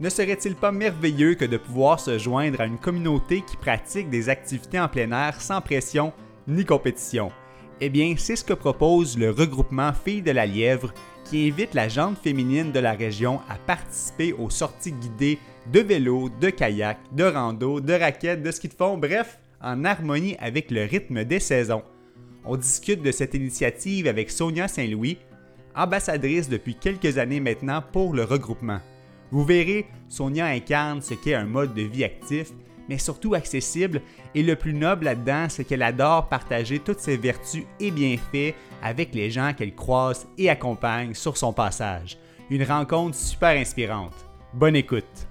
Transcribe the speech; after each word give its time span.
Ne 0.00 0.08
serait-il 0.08 0.56
pas 0.56 0.72
merveilleux 0.72 1.34
que 1.34 1.44
de 1.44 1.56
pouvoir 1.56 2.00
se 2.00 2.18
joindre 2.18 2.60
à 2.60 2.66
une 2.66 2.78
communauté 2.78 3.42
qui 3.42 3.56
pratique 3.56 4.10
des 4.10 4.28
activités 4.28 4.80
en 4.80 4.88
plein 4.88 5.12
air 5.12 5.40
sans 5.40 5.60
pression 5.60 6.12
ni 6.48 6.64
compétition? 6.64 7.30
Eh 7.80 7.88
bien, 7.90 8.14
c'est 8.18 8.34
ce 8.34 8.44
que 8.44 8.54
propose 8.54 9.16
le 9.16 9.30
regroupement 9.30 9.92
Filles 9.92 10.22
de 10.22 10.32
la 10.32 10.46
Lièvre 10.46 10.92
qui 11.24 11.48
invite 11.48 11.74
la 11.74 11.88
jante 11.88 12.18
féminine 12.18 12.72
de 12.72 12.80
la 12.80 12.92
région 12.92 13.40
à 13.48 13.54
participer 13.54 14.32
aux 14.32 14.50
sorties 14.50 14.92
guidées 14.92 15.38
de 15.72 15.80
vélo, 15.80 16.28
de 16.40 16.50
kayak, 16.50 16.98
de 17.12 17.24
rando, 17.24 17.80
de 17.80 17.92
raquettes, 17.92 18.42
de 18.42 18.50
ski 18.50 18.68
de 18.68 18.74
fond, 18.74 18.98
bref, 18.98 19.38
en 19.62 19.84
harmonie 19.84 20.36
avec 20.40 20.72
le 20.72 20.84
rythme 20.84 21.24
des 21.24 21.40
saisons. 21.40 21.84
On 22.44 22.56
discute 22.56 23.02
de 23.02 23.12
cette 23.12 23.34
initiative 23.34 24.08
avec 24.08 24.30
Sonia 24.30 24.66
Saint-Louis, 24.66 25.18
ambassadrice 25.76 26.48
depuis 26.48 26.74
quelques 26.74 27.16
années 27.16 27.40
maintenant 27.40 27.82
pour 27.92 28.12
le 28.12 28.24
regroupement. 28.24 28.80
Vous 29.34 29.42
verrez, 29.42 29.88
Sonia 30.08 30.46
incarne 30.46 31.02
ce 31.02 31.14
qu'est 31.14 31.34
un 31.34 31.44
mode 31.44 31.74
de 31.74 31.82
vie 31.82 32.04
actif, 32.04 32.52
mais 32.88 32.98
surtout 32.98 33.34
accessible, 33.34 34.00
et 34.32 34.44
le 34.44 34.54
plus 34.54 34.72
noble 34.72 35.06
là-dedans, 35.06 35.46
c'est 35.48 35.64
qu'elle 35.64 35.82
adore 35.82 36.28
partager 36.28 36.78
toutes 36.78 37.00
ses 37.00 37.16
vertus 37.16 37.64
et 37.80 37.90
bienfaits 37.90 38.54
avec 38.80 39.12
les 39.12 39.32
gens 39.32 39.52
qu'elle 39.52 39.74
croise 39.74 40.28
et 40.38 40.48
accompagne 40.50 41.14
sur 41.14 41.36
son 41.36 41.52
passage. 41.52 42.16
Une 42.48 42.62
rencontre 42.62 43.16
super 43.16 43.58
inspirante. 43.58 44.14
Bonne 44.52 44.76
écoute! 44.76 45.26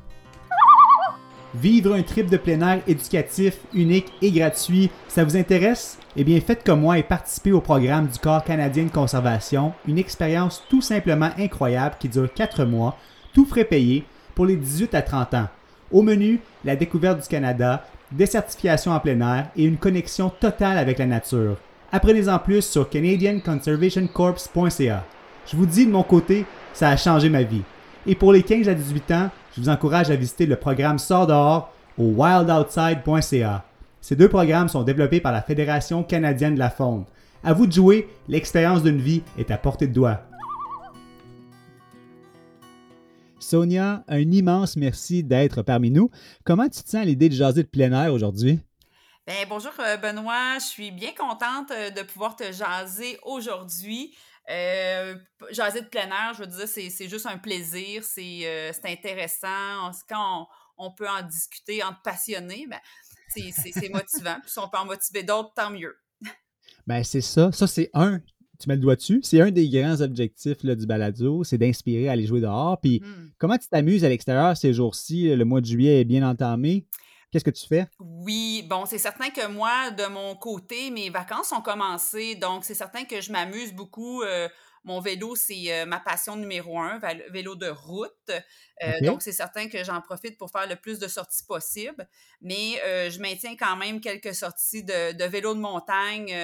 Vivre 1.55 1.93
un 1.93 2.03
trip 2.03 2.29
de 2.29 2.35
plein 2.35 2.59
air 2.59 2.81
éducatif, 2.85 3.57
unique 3.73 4.11
et 4.21 4.31
gratuit, 4.31 4.91
ça 5.07 5.23
vous 5.23 5.37
intéresse? 5.37 5.97
Eh 6.17 6.25
bien, 6.25 6.41
faites 6.41 6.65
comme 6.65 6.81
moi 6.81 6.99
et 6.99 7.03
participez 7.03 7.53
au 7.53 7.61
programme 7.61 8.07
du 8.07 8.19
Corps 8.19 8.43
canadien 8.43 8.83
de 8.83 8.91
conservation, 8.91 9.71
une 9.87 9.97
expérience 9.97 10.61
tout 10.69 10.81
simplement 10.81 11.29
incroyable 11.37 11.95
qui 12.01 12.09
dure 12.09 12.33
4 12.33 12.65
mois 12.65 12.97
tout 13.33 13.45
frais 13.45 13.65
payé 13.65 14.05
pour 14.35 14.45
les 14.45 14.55
18 14.55 14.93
à 14.95 15.01
30 15.01 15.33
ans. 15.33 15.47
Au 15.91 16.01
menu, 16.01 16.39
la 16.65 16.75
découverte 16.75 17.21
du 17.21 17.27
Canada, 17.27 17.85
des 18.11 18.25
certifications 18.25 18.91
en 18.91 18.99
plein 18.99 19.21
air 19.21 19.47
et 19.55 19.63
une 19.65 19.77
connexion 19.77 20.29
totale 20.29 20.77
avec 20.77 20.99
la 20.99 21.05
nature. 21.05 21.55
Apprenez-en 21.91 22.39
plus 22.39 22.61
sur 22.61 22.89
canadianconservationcorps.ca. 22.89 25.03
Je 25.45 25.57
vous 25.57 25.65
dis 25.65 25.85
de 25.85 25.91
mon 25.91 26.03
côté, 26.03 26.45
ça 26.73 26.87
a 26.89 26.97
changé 26.97 27.29
ma 27.29 27.43
vie. 27.43 27.61
Et 28.07 28.15
pour 28.15 28.33
les 28.33 28.43
15 28.43 28.69
à 28.69 28.73
18 28.73 29.11
ans, 29.11 29.29
je 29.55 29.61
vous 29.61 29.69
encourage 29.69 30.09
à 30.09 30.15
visiter 30.15 30.45
le 30.45 30.55
programme 30.55 30.99
Sort 30.99 31.27
dehors 31.27 31.73
au 31.97 32.05
wildoutside.ca. 32.05 33.65
Ces 34.01 34.15
deux 34.15 34.29
programmes 34.29 34.69
sont 34.69 34.83
développés 34.83 35.21
par 35.21 35.31
la 35.31 35.41
Fédération 35.41 36.03
canadienne 36.03 36.55
de 36.55 36.59
la 36.59 36.69
faune. 36.69 37.05
À 37.43 37.53
vous 37.53 37.65
de 37.67 37.71
jouer, 37.71 38.09
l'expérience 38.27 38.83
d'une 38.83 38.99
vie 38.99 39.21
est 39.37 39.51
à 39.51 39.57
portée 39.57 39.87
de 39.87 39.93
doigt. 39.93 40.21
Sonia, 43.53 44.03
un 44.07 44.31
immense 44.31 44.77
merci 44.77 45.23
d'être 45.23 45.61
parmi 45.61 45.91
nous. 45.91 46.09
Comment 46.43 46.63
tu 46.63 46.81
te 46.81 46.89
sens 46.89 46.95
à 46.95 47.05
l'idée 47.05 47.29
de 47.29 47.35
jaser 47.35 47.61
de 47.61 47.67
plein 47.67 47.91
air 47.91 48.11
aujourd'hui? 48.11 48.59
Bien, 49.27 49.45
bonjour 49.47 49.73
euh, 49.77 49.95
Benoît, 49.97 50.57
je 50.57 50.65
suis 50.65 50.89
bien 50.89 51.11
contente 51.11 51.69
euh, 51.69 51.91
de 51.91 52.01
pouvoir 52.01 52.35
te 52.35 52.51
jaser 52.51 53.19
aujourd'hui. 53.21 54.17
Euh, 54.49 55.15
jaser 55.51 55.81
de 55.81 55.85
plein 55.85 56.07
air, 56.07 56.33
je 56.33 56.39
veux 56.39 56.47
dire, 56.47 56.67
c'est 56.67 57.07
juste 57.07 57.27
un 57.27 57.37
plaisir, 57.37 58.03
c'est 58.03 58.73
intéressant. 58.85 59.91
Quand 60.09 60.47
on, 60.79 60.91
peut 60.91 61.07
en 61.07 61.21
discuter 61.21 61.83
entre 61.83 62.01
passionnés, 62.01 62.65
ben, 62.67 62.79
c'est 63.27 63.89
motivant. 63.89 64.37
Puis 64.41 64.49
si 64.49 64.57
on 64.57 64.67
peut 64.67 64.79
en 64.79 64.85
motiver 64.85 65.21
d'autres, 65.21 65.53
tant 65.55 65.69
mieux. 65.69 65.95
Ben, 66.87 67.03
c'est 67.03 67.21
ça. 67.21 67.51
Ça, 67.51 67.67
c'est 67.67 67.91
un 67.93 68.19
tu 68.63 68.69
mets 68.69 68.75
le 68.75 68.81
doigt 68.81 68.95
dessus. 68.95 69.19
C'est 69.23 69.41
un 69.41 69.51
des 69.51 69.69
grands 69.69 70.01
objectifs 70.01 70.65
du 70.65 70.85
balado, 70.85 71.43
c'est 71.43 71.57
d'inspirer 71.57 72.09
à 72.09 72.13
aller 72.13 72.25
jouer 72.25 72.41
dehors. 72.41 72.79
Puis 72.81 73.01
mmh. 73.01 73.31
comment 73.37 73.57
tu 73.57 73.67
t'amuses 73.67 74.05
à 74.05 74.09
l'extérieur 74.09 74.55
ces 74.55 74.73
jours-ci? 74.73 75.35
Le 75.35 75.45
mois 75.45 75.61
de 75.61 75.65
juillet 75.65 76.01
est 76.01 76.05
bien 76.05 76.27
entamé. 76.27 76.87
Qu'est-ce 77.33 77.43
que 77.43 77.49
tu 77.49 77.65
fais? 77.65 77.87
Oui, 77.99 78.63
bon, 78.69 78.85
c'est 78.85 78.99
certain 78.99 79.31
que 79.31 79.47
moi, 79.47 79.89
de 79.89 80.05
mon 80.05 80.35
côté, 80.35 80.91
mes 80.91 81.09
vacances 81.09 81.51
ont 81.51 81.61
commencé, 81.61 82.35
donc 82.35 82.63
c'est 82.63 82.75
certain 82.75 83.05
que 83.05 83.21
je 83.21 83.31
m'amuse 83.31 83.73
beaucoup. 83.73 84.21
Euh, 84.21 84.47
mon 84.83 84.99
vélo, 84.99 85.35
c'est 85.35 85.73
euh, 85.73 85.87
ma 85.87 85.99
passion 85.99 86.35
numéro 86.35 86.77
un, 86.77 86.99
vélo 87.31 87.55
de 87.55 87.69
route. 87.69 88.11
Euh, 88.29 88.99
donc, 89.01 89.23
c'est 89.23 89.31
certain 89.31 89.67
que 89.67 89.83
j'en 89.83 89.99
profite 89.99 90.37
pour 90.37 90.51
faire 90.51 90.67
le 90.69 90.75
plus 90.75 90.99
de 90.99 91.07
sorties 91.07 91.43
possible. 91.47 92.07
Mais 92.41 92.79
je 93.09 93.19
maintiens 93.19 93.55
quand 93.55 93.77
même 93.77 93.99
quelques 93.99 94.35
sorties 94.35 94.83
de, 94.83 95.13
de 95.13 95.23
vélo 95.23 95.55
de 95.55 95.59
montagne 95.59 96.35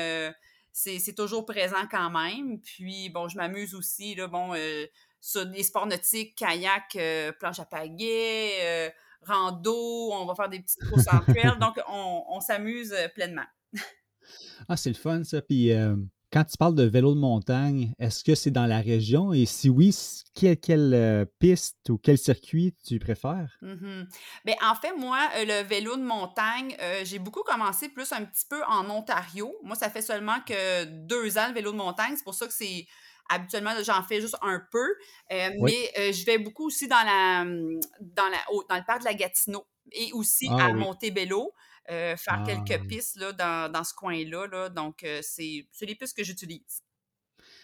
c'est 0.71 1.15
toujours 1.15 1.45
présent 1.45 1.87
quand 1.89 2.09
même. 2.09 2.59
Puis, 2.61 3.09
bon, 3.09 3.27
je 3.27 3.37
m'amuse 3.37 3.75
aussi, 3.75 4.15
là, 4.15 4.27
bon, 4.27 4.53
euh, 4.53 4.85
sur 5.19 5.45
des 5.45 5.63
sports 5.63 5.87
nautiques, 5.87 6.35
kayak, 6.35 6.95
euh, 6.95 7.31
planche 7.33 7.59
à 7.59 7.65
pagaie, 7.65 8.51
euh, 8.61 8.89
rando, 9.21 10.11
on 10.13 10.25
va 10.25 10.35
faire 10.35 10.49
des 10.49 10.59
petites 10.59 10.83
courses 10.89 11.07
en 11.07 11.19
trail. 11.33 11.57
donc, 11.59 11.79
on, 11.87 12.39
s'amuse 12.39 12.95
pleinement. 13.15 13.45
ah, 14.67 14.77
c'est 14.77 14.89
le 14.89 14.95
fun, 14.95 15.23
ça. 15.23 15.41
Puis, 15.41 15.71
quand 16.31 16.43
tu 16.43 16.57
parles 16.57 16.75
de 16.75 16.83
vélo 16.83 17.15
de 17.15 17.19
montagne, 17.19 17.93
est-ce 17.99 18.23
que 18.23 18.35
c'est 18.35 18.51
dans 18.51 18.67
la 18.67 18.79
région? 18.79 19.33
Et 19.33 19.45
si 19.45 19.69
oui, 19.69 19.95
quelle, 20.35 20.93
euh, 20.93 21.25
piste 21.39 21.89
ou 21.89 21.97
quel 21.97 22.17
circuit 22.17 22.75
tu 22.85 22.99
préfères? 22.99 23.57
Mm 23.61 24.03
en 24.61 24.75
fait, 24.75 24.93
moi, 24.97 25.19
euh, 25.37 25.45
le 25.45 25.67
vélo 25.67 25.95
de 25.95 26.03
montagne, 26.03 26.75
euh, 26.79 27.01
j'ai 27.03 27.17
beaucoup 27.17 27.43
commencé 27.43 27.89
plus 27.89 28.11
un 28.11 28.25
petit 28.25 28.45
peu 28.47 28.61
en 28.65 28.89
Ontario. 28.89 29.55
Moi, 29.63 29.75
ça 29.75 29.89
fait 29.89 30.01
seulement 30.01 30.39
que 30.45 30.85
deux 30.85 31.37
ans 31.37 31.47
le 31.47 31.53
vélo 31.53 31.71
de 31.71 31.77
montagne. 31.77 32.13
C'est 32.15 32.23
pour 32.23 32.35
ça 32.35 32.45
que 32.47 32.53
c'est 32.53 32.85
habituellement, 33.29 33.71
j'en 33.83 34.03
fais 34.03 34.21
juste 34.21 34.37
un 34.41 34.61
peu. 34.71 34.87
Mais 35.29 36.11
je 36.11 36.25
vais 36.25 36.37
beaucoup 36.37 36.67
aussi 36.67 36.87
dans, 36.87 37.03
la, 37.03 37.45
dans, 37.45 38.29
la, 38.29 38.37
dans 38.69 38.75
le 38.75 38.85
parc 38.85 38.99
de 38.99 39.05
la 39.05 39.13
Gatineau 39.13 39.65
et 39.91 40.11
aussi 40.13 40.47
ah 40.51 40.65
à 40.65 40.73
Montebello. 40.73 41.53
Euh, 41.91 42.15
faire 42.17 42.43
quelques 42.45 42.81
ah. 42.83 42.87
pistes 42.87 43.19
là, 43.19 43.31
dans, 43.31 43.71
dans 43.71 43.83
ce 43.83 43.93
coin-là. 43.95 44.45
Là. 44.47 44.69
Donc, 44.69 45.03
euh, 45.03 45.19
c'est 45.23 45.65
les 45.81 45.95
pistes 45.95 46.15
que 46.15 46.23
j'utilise. 46.23 46.83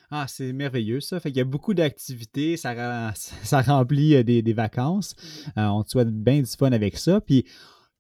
Ah, 0.09 0.25
c'est 0.27 0.51
merveilleux 0.51 0.99
ça. 0.99 1.19
Fait 1.19 1.29
qu'il 1.29 1.37
y 1.37 1.41
a 1.41 1.45
beaucoup 1.45 1.75
d'activités, 1.75 2.57
ça, 2.57 3.13
ça 3.15 3.61
remplit 3.61 4.15
euh, 4.15 4.23
des, 4.23 4.41
des 4.41 4.53
vacances. 4.53 5.15
Mmh. 5.55 5.61
on 5.61 5.83
te 5.83 5.91
souhaite 5.91 6.09
bien 6.09 6.41
du 6.41 6.49
fun 6.49 6.71
avec 6.71 6.97
ça. 6.97 7.21
Puis 7.21 7.45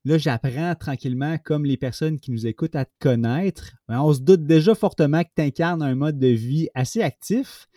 là, 0.03 0.17
j'apprends 0.17 0.73
tranquillement, 0.73 1.37
comme 1.37 1.63
les 1.63 1.77
personnes 1.77 2.19
qui 2.19 2.31
nous 2.31 2.47
écoutent, 2.47 2.75
à 2.75 2.85
te 2.85 2.93
connaître. 2.99 3.73
Ben, 3.87 4.01
on 4.01 4.11
se 4.11 4.21
doute 4.21 4.47
déjà 4.47 4.73
fortement 4.73 5.23
que 5.23 5.29
tu 5.35 5.43
incarnes 5.43 5.83
un 5.83 5.93
mode 5.93 6.17
de 6.17 6.27
vie 6.27 6.69
assez 6.73 7.03
actif. 7.03 7.67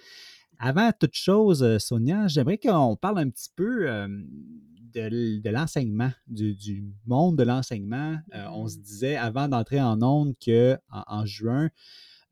Avant 0.58 0.90
toute 0.98 1.14
chose, 1.14 1.78
Sonia, 1.78 2.28
j'aimerais 2.28 2.58
qu'on 2.58 2.96
parle 2.96 3.18
un 3.18 3.28
petit 3.28 3.50
peu 3.54 3.88
de, 4.92 5.50
l'enseignement, 5.50 6.10
du, 6.26 6.84
monde 7.06 7.36
de 7.36 7.44
l'enseignement. 7.44 8.18
Euh, 8.34 8.46
on 8.52 8.68
se 8.68 8.76
disait 8.76 9.16
avant 9.16 9.48
d'entrer 9.48 9.80
en 9.80 10.02
onde 10.02 10.34
que 10.44 10.78
en, 10.90 11.26
juin 11.26 11.70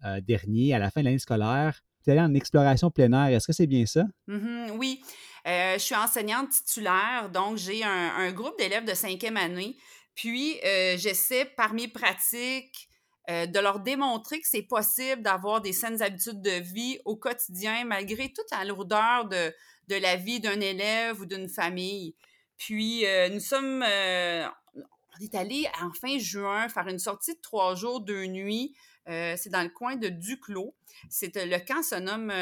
euh, 0.05 0.21
dernier, 0.21 0.75
à 0.75 0.79
la 0.79 0.91
fin 0.91 1.01
de 1.01 1.07
l'année 1.07 1.19
scolaire, 1.19 1.81
tu 2.05 2.11
allais 2.11 2.21
en 2.21 2.35
exploration 2.35 2.91
plein. 2.91 3.27
Est-ce 3.27 3.47
que 3.47 3.53
c'est 3.53 3.67
bien 3.67 3.87
ça? 3.87 4.05
Mmh 4.27 4.71
oui. 4.79 5.03
Euh, 5.47 5.75
je 5.75 5.79
suis 5.79 5.95
enseignante 5.95 6.51
titulaire, 6.51 7.31
donc 7.33 7.57
j'ai 7.57 7.85
un, 7.85 8.33
groupe 8.33 8.59
d'élèves 8.59 8.85
de 8.85 8.95
cinquième 8.95 9.37
année. 9.37 9.77
Puis, 10.15 10.57
j'essaie 10.97 11.45
par 11.45 11.75
mes 11.75 11.89
pratiques 11.89 12.89
de 13.29 13.59
leur 13.61 13.81
démontrer 13.81 14.41
que 14.41 14.47
c'est 14.49 14.63
possible 14.63 15.23
d'avoir 15.23 15.61
des 15.61 15.73
saines 15.73 16.01
habitudes 16.03 16.41
de 16.41 16.63
vie 16.63 16.99
au 17.05 17.17
quotidien, 17.17 17.85
malgré 17.85 18.33
toute 18.33 18.51
la 18.51 18.65
lourdeur 18.65 19.29
de, 19.29 19.53
de 19.89 19.97
la 19.97 20.17
vie 20.17 20.41
d'un 20.41 20.61
élève 20.61 21.21
ou 21.21 21.27
d'une 21.27 21.49
famille. 21.49 22.15
Puis, 22.57 23.07
euh, 23.07 23.29
nous 23.29 23.41
sommes, 23.41 23.83
euh, 23.83 24.47
on 24.75 25.25
est 25.25 25.35
allé 25.35 25.69
en 25.83 25.93
fin 25.93 26.19
juin 26.19 26.69
faire 26.69 26.89
une 26.89 26.99
sortie 26.99 27.35
de 27.35 27.41
trois 27.41 27.75
jours, 27.75 28.01
deux 28.01 28.27
nuits. 28.27 28.75
Euh, 29.09 29.35
c'est 29.37 29.51
dans 29.51 29.63
le 29.63 29.69
coin 29.69 29.97
de 29.97 30.09
Duclos. 30.09 30.75
C'est, 31.09 31.35
le 31.37 31.59
camp 31.59 31.83
se 31.83 31.95
nomme 31.97 32.33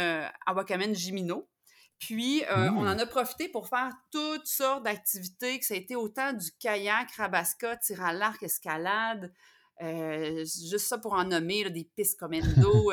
Awakamen 0.47 0.95
Jimino. 0.95 1.49
Puis, 1.99 2.43
on 2.51 2.73
mmh. 2.73 2.79
en 2.79 2.99
a 2.99 3.07
profité 3.07 3.49
pour 3.49 3.69
faire 3.69 3.91
toutes 4.11 4.47
sortes 4.47 4.85
d'activités, 4.85 5.59
que 5.59 5.65
ça 5.65 5.75
a 5.75 5.77
été 5.77 5.97
autant 5.97 6.33
du 6.33 6.51
kayak, 6.59 7.11
rabasca, 7.13 7.77
tir 7.77 8.03
à 8.03 8.13
l'arc, 8.13 8.43
escalade, 8.43 9.33
juste 9.81 10.87
ça 10.87 10.99
pour 10.99 11.15
en 11.15 11.25
nommer, 11.25 11.69
des 11.71 11.89
pistes 11.97 12.19
commando. 12.19 12.93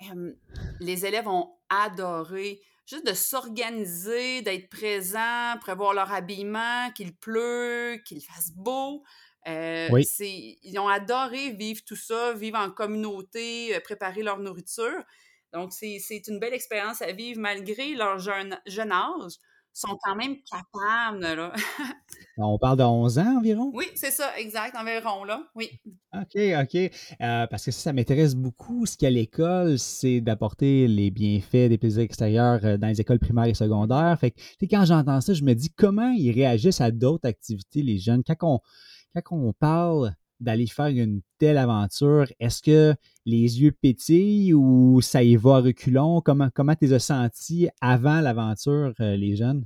les 0.80 1.06
élèves 1.06 1.28
ont 1.28 1.54
adoré 1.68 2.60
juste 2.86 3.06
de 3.06 3.14
s'organiser, 3.14 4.42
d'être 4.42 4.68
présent, 4.68 5.56
prévoir 5.60 5.94
leur 5.94 6.12
habillement, 6.12 6.90
qu'il 6.92 7.14
pleut, 7.14 8.00
qu'il 8.04 8.22
fasse 8.22 8.52
beau. 8.52 9.04
ils 9.46 10.78
ont 10.78 10.88
adoré 10.88 11.50
vivre 11.50 11.82
tout 11.84 11.96
ça, 11.96 12.32
vivre 12.32 12.58
en 12.58 12.70
communauté, 12.70 13.78
préparer 13.84 14.22
leur 14.22 14.38
nourriture. 14.38 15.02
Donc, 15.52 15.72
c'est 15.72 16.22
une 16.28 16.38
belle 16.38 16.54
expérience 16.54 17.02
à 17.02 17.12
vivre 17.12 17.40
malgré 17.40 17.94
leur 17.94 18.18
jeune, 18.18 18.58
jeune 18.66 18.92
âge 18.92 19.34
sont 19.72 19.98
quand 20.02 20.14
même 20.14 20.36
capables, 20.50 21.20
là. 21.20 21.52
On 22.38 22.58
parle 22.58 22.78
de 22.78 22.82
11 22.82 23.18
ans 23.18 23.38
environ? 23.38 23.70
Oui, 23.74 23.86
c'est 23.94 24.10
ça, 24.10 24.38
exact, 24.38 24.76
environ, 24.76 25.24
là, 25.24 25.42
oui. 25.54 25.70
OK, 26.14 26.38
OK. 26.62 26.74
Euh, 26.74 27.46
parce 27.46 27.64
que 27.64 27.70
ça, 27.70 27.82
ça 27.82 27.92
m'intéresse 27.92 28.34
beaucoup. 28.34 28.86
Ce 28.86 28.96
qu'à 28.96 29.10
l'école, 29.10 29.78
c'est 29.78 30.20
d'apporter 30.20 30.88
les 30.88 31.10
bienfaits 31.10 31.68
des 31.68 31.78
plaisirs 31.78 32.02
extérieurs 32.02 32.60
euh, 32.64 32.76
dans 32.76 32.88
les 32.88 33.00
écoles 33.00 33.18
primaires 33.18 33.46
et 33.46 33.54
secondaires. 33.54 34.16
Fait 34.18 34.30
que, 34.30 34.66
quand 34.70 34.84
j'entends 34.84 35.20
ça, 35.20 35.34
je 35.34 35.42
me 35.42 35.54
dis 35.54 35.70
comment 35.70 36.10
ils 36.10 36.32
réagissent 36.32 36.80
à 36.80 36.90
d'autres 36.90 37.28
activités, 37.28 37.82
les 37.82 37.98
jeunes? 37.98 38.22
Quand 38.24 38.36
on, 38.42 38.60
quand 39.14 39.36
on 39.36 39.52
parle 39.52 40.14
d'aller 40.42 40.66
faire 40.66 40.88
une 40.88 41.22
telle 41.38 41.58
aventure, 41.58 42.26
est-ce 42.40 42.62
que 42.62 42.94
les 43.24 43.60
yeux 43.62 43.72
pétillent 43.72 44.54
ou 44.54 45.00
ça 45.00 45.22
y 45.22 45.36
va 45.36 45.56
à? 45.58 46.20
Comment, 46.24 46.48
comment 46.54 46.74
tu 46.74 46.86
les 46.86 46.92
as 46.92 46.98
sentis 46.98 47.68
avant 47.80 48.20
l'aventure, 48.20 48.92
euh, 49.00 49.16
les 49.16 49.36
jeunes? 49.36 49.64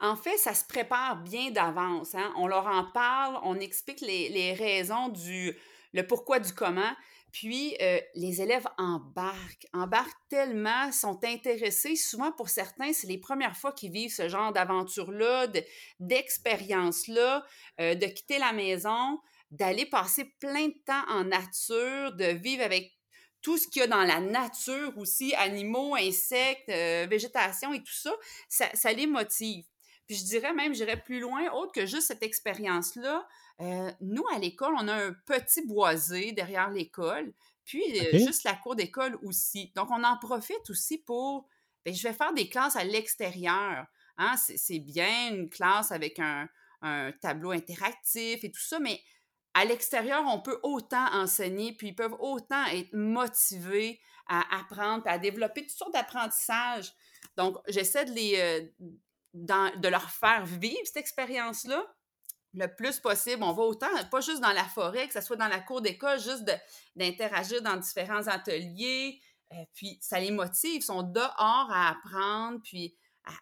En 0.00 0.16
fait, 0.16 0.36
ça 0.36 0.54
se 0.54 0.64
prépare 0.64 1.22
bien 1.22 1.50
d'avance. 1.50 2.14
Hein. 2.14 2.32
On 2.36 2.46
leur 2.46 2.66
en 2.66 2.84
parle, 2.92 3.38
on 3.44 3.58
explique 3.58 4.00
les, 4.02 4.52
raisons 4.52 5.08
du, 5.08 5.56
le 5.94 6.06
pourquoi 6.06 6.38
du 6.38 6.52
comment. 6.52 6.92
Puis, 7.32 7.76
euh, 7.82 7.98
les 8.14 8.40
élèves 8.40 8.66
embarquent, 8.78 9.66
embarquent 9.72 10.28
tellement, 10.28 10.90
sont 10.92 11.18
intéressés. 11.24 11.96
Souvent, 11.96 12.32
pour 12.32 12.48
certains, 12.48 12.92
c'est 12.92 13.06
les 13.06 13.18
premières 13.18 13.56
fois 13.56 13.72
qu'ils 13.72 13.92
vivent 13.92 14.12
ce 14.12 14.28
genre 14.28 14.52
d'aventure-là, 14.52 15.48
d'expérience-là, 16.00 17.44
euh, 17.80 17.94
de 17.94 18.06
quitter 18.06 18.38
la 18.38 18.52
maison 18.52 19.18
d'aller 19.50 19.86
passer 19.86 20.24
plein 20.40 20.68
de 20.68 20.74
temps 20.84 21.04
en 21.08 21.24
nature, 21.24 22.12
de 22.14 22.36
vivre 22.36 22.62
avec 22.62 22.92
tout 23.42 23.58
ce 23.58 23.68
qu'il 23.68 23.80
y 23.80 23.84
a 23.84 23.86
dans 23.86 24.02
la 24.02 24.20
nature 24.20 24.92
aussi, 24.98 25.34
animaux, 25.34 25.94
insectes, 25.94 26.68
euh, 26.68 27.06
végétation 27.08 27.72
et 27.72 27.78
tout 27.78 27.92
ça, 27.92 28.12
ça, 28.48 28.92
les 28.92 29.06
motive. 29.06 29.64
Puis 30.06 30.16
je 30.16 30.24
dirais 30.24 30.52
même, 30.52 30.74
j'irais 30.74 31.00
plus 31.00 31.20
loin, 31.20 31.50
autre 31.52 31.72
que 31.72 31.86
juste 31.86 32.08
cette 32.08 32.22
expérience-là. 32.22 33.26
Euh, 33.60 33.92
nous, 34.00 34.24
à 34.34 34.38
l'école, 34.38 34.74
on 34.78 34.88
a 34.88 34.94
un 34.94 35.12
petit 35.26 35.64
boisé 35.64 36.32
derrière 36.32 36.70
l'école, 36.70 37.32
puis 37.64 37.82
euh, 38.00 38.18
juste 38.18 38.44
la 38.44 38.54
cour 38.54 38.74
d'école 38.74 39.16
aussi. 39.22 39.72
Donc, 39.76 39.90
on 39.90 40.02
en 40.02 40.18
profite 40.18 40.68
aussi 40.68 40.98
pour, 40.98 41.48
bien, 41.84 41.94
je 41.94 42.02
vais 42.02 42.14
faire 42.14 42.32
des 42.32 42.48
classes 42.48 42.76
à 42.76 42.84
l'extérieur. 42.84 43.86
Hein? 44.16 44.34
C'est 44.36 44.80
bien 44.80 45.32
une 45.32 45.48
classe 45.48 45.92
avec 45.92 46.18
un, 46.18 46.48
un 46.82 47.12
tableau 47.12 47.52
interactif 47.52 48.42
et 48.42 48.50
tout 48.50 48.60
ça, 48.60 48.78
mais 48.78 49.00
à 49.56 49.64
l'extérieur, 49.64 50.22
on 50.26 50.40
peut 50.40 50.60
autant 50.62 51.06
enseigner, 51.14 51.72
puis 51.72 51.88
ils 51.88 51.94
peuvent 51.94 52.16
autant 52.20 52.64
être 52.66 52.92
motivés 52.92 53.98
à 54.28 54.58
apprendre, 54.58 55.02
à 55.06 55.18
développer 55.18 55.62
toutes 55.62 55.76
sortes 55.76 55.94
d'apprentissages. 55.94 56.92
Donc, 57.38 57.56
j'essaie 57.66 58.04
de 58.04 58.12
les 58.12 58.36
euh, 58.36 58.86
de 59.32 59.88
leur 59.88 60.10
faire 60.10 60.44
vivre 60.44 60.80
cette 60.84 60.98
expérience-là 60.98 61.86
le 62.52 62.74
plus 62.74 63.00
possible. 63.00 63.42
On 63.42 63.52
va 63.52 63.62
autant, 63.62 63.86
pas 64.10 64.20
juste 64.20 64.40
dans 64.40 64.52
la 64.52 64.64
forêt, 64.64 65.06
que 65.06 65.14
ce 65.14 65.20
soit 65.22 65.36
dans 65.36 65.48
la 65.48 65.60
cour 65.60 65.80
d'école, 65.80 66.20
juste 66.20 66.44
d'interagir 66.94 67.62
dans 67.62 67.76
différents 67.76 68.26
ateliers. 68.26 69.20
Euh, 69.52 69.64
puis 69.74 69.98
ça 70.02 70.20
les 70.20 70.30
motive, 70.30 70.76
ils 70.76 70.82
sont 70.82 71.02
dehors 71.02 71.70
à 71.72 71.90
apprendre, 71.90 72.60
puis 72.62 72.94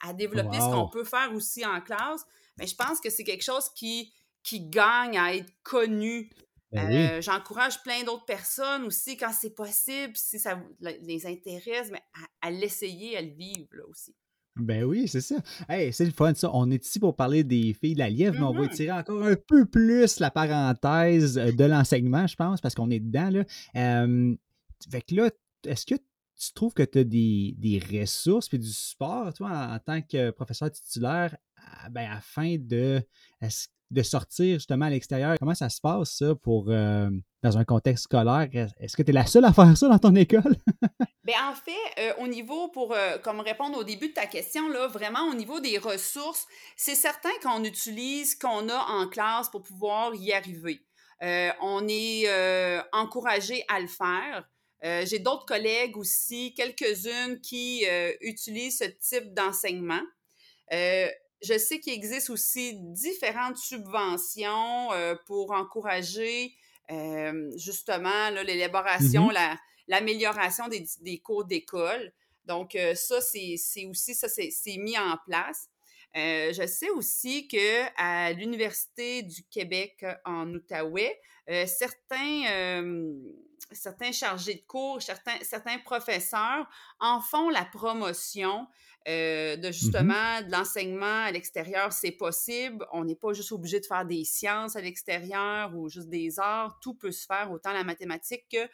à, 0.03 0.13
développer 0.13 0.61
ce 0.61 0.67
qu'on 0.67 0.89
peut 0.89 1.05
faire 1.05 1.33
aussi 1.35 1.65
en 1.67 1.81
classe. 1.81 2.25
Mais 2.57 2.67
je 2.67 2.77
pense 2.77 3.01
que 3.01 3.11
c'est 3.11 3.25
quelque 3.25 3.45
chose 3.45 3.69
qui, 3.75 4.13
qui 4.45 4.61
gagnent 4.69 5.19
à 5.19 5.35
être 5.35 5.51
connus. 5.65 6.31
Ben 6.71 6.91
euh, 6.91 7.21
j'encourage 7.21 7.83
plein 7.83 8.03
d'autres 8.03 8.25
personnes 8.25 8.83
aussi, 8.83 9.17
quand 9.17 9.33
c'est 9.33 9.55
possible, 9.55 10.13
si 10.17 10.39
ça 10.41 10.61
les 10.81 11.25
intéresse, 11.27 11.91
mais 11.91 12.03
à, 12.43 12.51
l'essayer, 12.51 13.17
à 13.17 13.23
le 13.23 13.31
vivre 13.31 13.69
là, 13.73 13.85
aussi. 13.89 14.15
Ben 14.57 14.85
oui, 14.85 15.09
c'est 15.09 15.21
ça. 15.21 15.37
Hey, 15.69 15.93
c'est 15.93 16.05
le 16.05 16.13
fun, 16.13 16.35
ça. 16.35 16.51
On 16.53 16.71
est 16.71 16.85
ici 16.85 17.01
pour 17.01 17.17
parler 17.17 17.43
des 17.43 17.75
filles 17.75 17.95
de 17.95 18.01
la 18.01 18.11
lièvre, 18.11 18.37
mais 18.39 18.47
on 18.47 18.53
va 18.53 18.63
mm-hmm. 18.63 18.73
étirer 18.73 18.93
encore 18.93 19.23
un 19.25 19.37
peu 19.37 19.67
plus 19.67 20.21
la 20.21 20.31
parenthèse 20.31 21.39
euh, 21.39 21.53
de 21.53 21.65
l'enseignement, 21.65 22.27
je 22.27 22.37
pense, 22.37 22.61
parce 22.61 22.75
qu'on 22.75 22.91
est 22.91 23.01
dedans. 23.01 23.31
Là. 23.31 23.45
fait 24.91 25.03
que 25.03 25.15
là, 25.15 25.31
est-ce 25.67 25.87
que 25.87 25.95
tu 25.95 26.53
trouves 26.55 26.75
que 26.75 26.83
tu 26.83 26.99
as 26.99 27.05
des, 27.05 27.55
des 27.57 27.79
ressources 27.79 28.53
et 28.53 28.59
du 28.59 28.71
support, 28.71 29.33
toi, 29.35 29.51
en, 29.75 29.79
tant 29.79 30.03
que 30.03 30.31
professeur 30.31 30.71
titulaire, 30.71 31.37
ben, 31.91 32.11
afin 32.11 32.57
de 32.59 33.03
de 33.95 34.03
sortir 34.03 34.55
justement 34.55 34.87
à 34.87 34.91
l'extérieur. 34.91 35.37
Comment 35.39 35.55
ça 35.55 35.71
se 35.71 35.81
passe, 35.81 36.17
ça, 36.19 36.35
pour 36.35 36.67
euh, 36.69 37.09
dans 37.43 37.57
un 37.57 37.65
contexte 37.65 38.05
scolaire? 38.05 38.49
Est-ce 38.79 38.97
que 38.97 39.03
tu 39.03 39.11
es 39.11 39.15
la 39.15 39.27
seule 39.27 39.45
à 39.45 39.53
faire 39.53 39.77
ça 39.77 39.89
dans 39.89 39.99
ton 39.99 40.15
école? 40.15 40.57
Bien, 41.25 41.49
en 41.49 41.55
fait, 41.55 42.01
euh, 42.01 42.13
au 42.19 42.27
niveau, 42.27 42.69
pour 42.69 42.93
euh, 42.93 43.17
comme 43.19 43.41
répondre 43.41 43.79
au 43.79 43.85
début 43.85 44.09
de 44.09 44.15
ta 44.15 44.27
question, 44.27 44.69
là, 44.69 44.89
vraiment 44.89 45.29
au 45.31 45.35
niveau 45.35 45.61
des 45.61 45.79
ressources, 45.79 46.47
c'est 46.77 46.95
certain 46.95 47.31
qu'on 47.43 47.65
utilise 47.65 48.35
qu'on 48.35 48.69
a 48.69 48.79
en 48.89 49.09
classe 49.09 49.49
pour 49.49 49.63
pouvoir 49.63 50.15
y 50.15 50.33
arriver. 50.33 50.85
on 51.63 51.87
est 51.89 52.29
encouragé 52.93 53.65
à 53.69 53.81
le 53.81 53.87
faire. 53.87 54.47
J'ai 55.07 55.19
d'autres 55.19 55.47
collègues 55.47 55.97
aussi, 55.97 56.53
quelques-unes 56.55 57.41
qui 57.41 57.87
utilisent 58.21 58.79
ce 58.79 58.85
type 58.85 59.33
d'enseignement 59.33 60.03
je 61.45 61.59
sais 61.59 61.79
qu'il 61.81 61.93
existe 61.93 62.31
aussi 62.31 62.75
différentes 62.75 63.59
subventions 63.59 64.93
euh, 64.93 65.15
pour 65.27 65.53
encourager 65.53 66.55
euh, 66.91 67.51
justement 67.57 68.31
l'élaboration, 68.31 69.29
mmh 69.29 69.57
l'amélioration 69.87 70.65
des, 70.69 71.19
cours 71.19 71.45
d'école. 71.45 72.11
Donc, 72.47 72.75
euh, 72.75 72.95
ça, 72.95 73.21
c'est 73.21 73.55
aussi, 73.87 74.15
ça, 74.15 74.29
c'est 74.29 74.77
mis 74.79 74.97
en 74.97 75.19
place. 75.27 75.69
je 76.15 76.67
sais 76.67 76.89
aussi 76.89 77.47
qu'à 77.49 78.33
l'Université 78.33 79.23
du 79.23 79.43
Québec 79.51 80.07
en 80.25 80.49
Outaouais, 80.55 81.21
certains, 81.67 82.83
certains 83.73 84.13
chargés 84.13 84.55
de 84.55 84.63
cours, 84.67 85.03
certains, 85.03 85.39
certains 85.43 85.79
professeurs 85.79 86.69
en 87.01 87.21
font 87.21 87.49
la 87.49 87.65
promotion 87.65 88.67
euh, 89.07 89.57
de 89.57 89.69
mmh 89.69 89.73
justement 89.73 90.43
de 90.43 90.51
l'enseignement 90.51 91.25
à 91.25 91.31
l'extérieur, 91.31 91.93
c'est 91.93 92.13
possible. 92.13 92.87
On 92.93 93.05
n'est 93.05 93.17
pas 93.17 93.33
juste 93.33 93.53
obligé 93.53 93.81
de 93.81 93.87
faire 93.87 94.07
des 94.07 94.25
sciences 94.25 94.77
à 94.77 94.81
l'extérieur 94.81 95.75
ou 95.77 95.89
juste 95.89 96.09
des 96.09 96.39
arts. 96.39 96.79
Tout 96.81 96.95
peut 96.95 97.13
se 97.13 97.27
faire, 97.27 97.51
autant 97.53 97.73
la 97.73 97.85
mathématique 97.85 98.47
que 98.51 98.69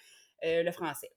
euh, 0.44 0.62
le 0.62 0.72
français. 0.72 1.10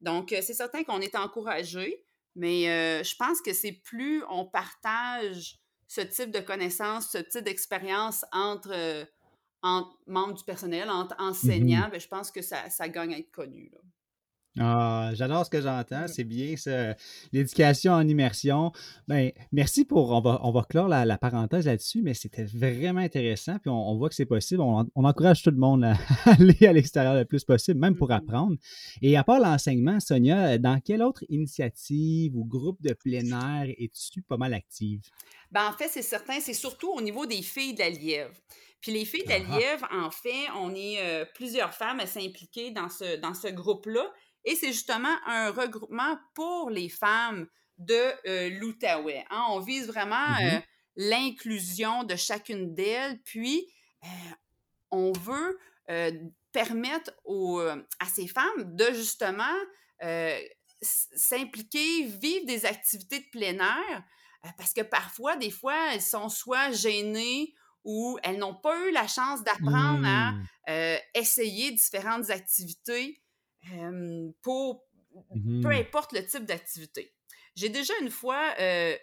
Donc, 0.00 0.32
euh, 0.32 0.40
c'est 0.42 0.54
certain 0.54 0.84
qu'on 0.84 1.00
est 1.00 1.16
encouragé, 1.16 2.02
mais 2.34 3.02
je 3.02 3.16
pense 3.16 3.40
que 3.40 3.52
c'est 3.52 3.72
plus 3.72 4.22
on 4.28 4.44
partage 4.44 5.58
ce 5.88 6.00
type 6.00 6.30
de 6.30 6.40
connaissances, 6.40 7.10
ce 7.10 7.18
type 7.18 7.44
d'expérience 7.44 8.24
entre, 8.32 9.06
membres 10.06 10.34
du 10.34 10.44
personnel, 10.44 10.90
entre 10.90 11.16
mmh 11.16 11.28
enseignants, 11.28 11.88
ben, 11.90 12.00
je 12.00 12.08
pense 12.08 12.30
que 12.30 12.42
ça, 12.42 12.68
ça 12.70 12.88
gagne 12.88 13.14
à 13.14 13.18
être 13.18 13.30
connu. 13.30 13.70
Là. 13.72 13.80
Ah, 14.58 15.10
j'adore 15.14 15.44
ce 15.44 15.50
que 15.50 15.60
j'entends. 15.60 16.06
C'est 16.08 16.24
bien 16.24 16.56
ça. 16.56 16.94
L'éducation 17.32 17.92
en 17.92 18.06
immersion. 18.06 18.72
Ben, 19.08 19.32
merci 19.52 19.84
pour. 19.84 20.10
On 20.10 20.20
va, 20.20 20.40
on 20.42 20.50
va 20.50 20.62
clore 20.62 20.88
la, 20.88 21.18
parenthèse 21.18 21.66
là-dessus, 21.66 22.02
mais 22.02 22.14
c'était 22.14 22.44
vraiment 22.44 23.00
intéressant. 23.00 23.58
Puis 23.58 23.70
on, 23.70 23.96
voit 23.96 24.08
que 24.08 24.14
c'est 24.14 24.26
possible. 24.26 24.60
On, 24.62 24.86
encourage 24.94 25.42
tout 25.42 25.50
le 25.50 25.58
monde 25.58 25.84
à 25.84 25.94
aller 26.24 26.66
à 26.66 26.72
l'extérieur 26.72 27.14
le 27.14 27.24
plus 27.24 27.44
possible, 27.44 27.78
même 27.78 27.96
pour 27.96 28.08
mm-hmm. 28.08 28.16
apprendre. 28.16 28.56
Et 29.02 29.16
à 29.16 29.24
part 29.24 29.40
l'enseignement, 29.40 30.00
Sonia, 30.00 30.58
dans 30.58 30.80
quelle 30.80 31.02
autre 31.02 31.24
initiative 31.28 32.36
ou 32.36 32.44
groupe 32.44 32.80
de 32.82 32.92
plein 32.92 33.24
air 33.24 33.74
es-tu 33.78 34.22
pas 34.22 34.36
mal 34.36 34.54
active? 34.54 35.00
Ben, 35.50 35.68
en 35.68 35.72
fait, 35.72 35.88
c'est 35.88 36.02
certain, 36.02 36.40
c'est 36.40 36.54
surtout 36.54 36.90
au 36.92 37.00
niveau 37.00 37.26
des 37.26 37.42
filles 37.42 37.74
de 37.74 37.80
la 37.80 37.90
Lièvre. 37.90 38.34
Puis 38.80 38.92
les 38.92 39.04
filles 39.04 39.24
de 39.24 39.30
la 39.30 39.36
ah 39.36 39.58
Lièvre, 39.58 39.88
en 39.92 40.10
fait, 40.10 40.50
on 40.60 40.74
est 40.74 41.00
euh, 41.00 41.24
plusieurs 41.34 41.74
femmes 41.74 42.00
à 42.00 42.06
s'impliquer 42.06 42.70
dans 42.70 42.88
ce, 42.88 43.16
dans 43.16 43.34
ce 43.34 43.48
groupe-là. 43.48 44.12
Et 44.46 44.54
c'est 44.54 44.72
justement 44.72 45.14
un 45.26 45.50
regroupement 45.50 46.16
pour 46.32 46.70
les 46.70 46.88
femmes 46.88 47.48
de 47.78 48.12
euh, 48.26 48.48
l'Outaouais. 48.58 49.24
Hein. 49.28 49.44
On 49.50 49.60
vise 49.60 49.88
vraiment 49.88 50.16
mmh 50.16 50.44
euh, 50.44 50.60
l'inclusion 50.98 52.04
de 52.04 52.16
chacune 52.16 52.74
d'elles, 52.74 53.20
puis 53.22 53.68
euh, 54.02 54.08
on 54.90 55.12
veut 55.12 55.58
permettre 56.52 57.12
à 58.00 58.06
ces 58.06 58.26
femmes 58.26 58.74
de 58.74 58.94
justement 58.94 59.54
s'impliquer, 60.80 62.06
vivre 62.06 62.46
des 62.46 62.64
activités 62.64 63.18
de 63.18 63.26
plein 63.30 63.58
air, 63.58 64.04
parce 64.56 64.72
que 64.72 64.80
parfois, 64.80 65.36
des 65.36 65.50
fois, 65.50 65.92
elles 65.92 66.00
sont 66.00 66.30
soit 66.30 66.72
gênées 66.72 67.52
ou 67.84 68.18
elles 68.22 68.38
n'ont 68.38 68.54
pas 68.54 68.88
eu 68.88 68.90
la 68.90 69.06
chance 69.06 69.44
d'apprendre 69.44 70.06
à 70.06 70.32
mmh. 70.32 70.98
essayer 71.14 71.72
différentes 71.72 72.30
activités 72.30 73.20
pour 74.42 74.86
mmh 75.34 75.56
peu 75.60 75.70
importe 75.72 76.12
le 76.12 76.24
type 76.24 76.44
d'activité. 76.44 77.14
J'ai 77.54 77.68
déjà 77.70 77.94
une 78.02 78.10
fois 78.10 78.54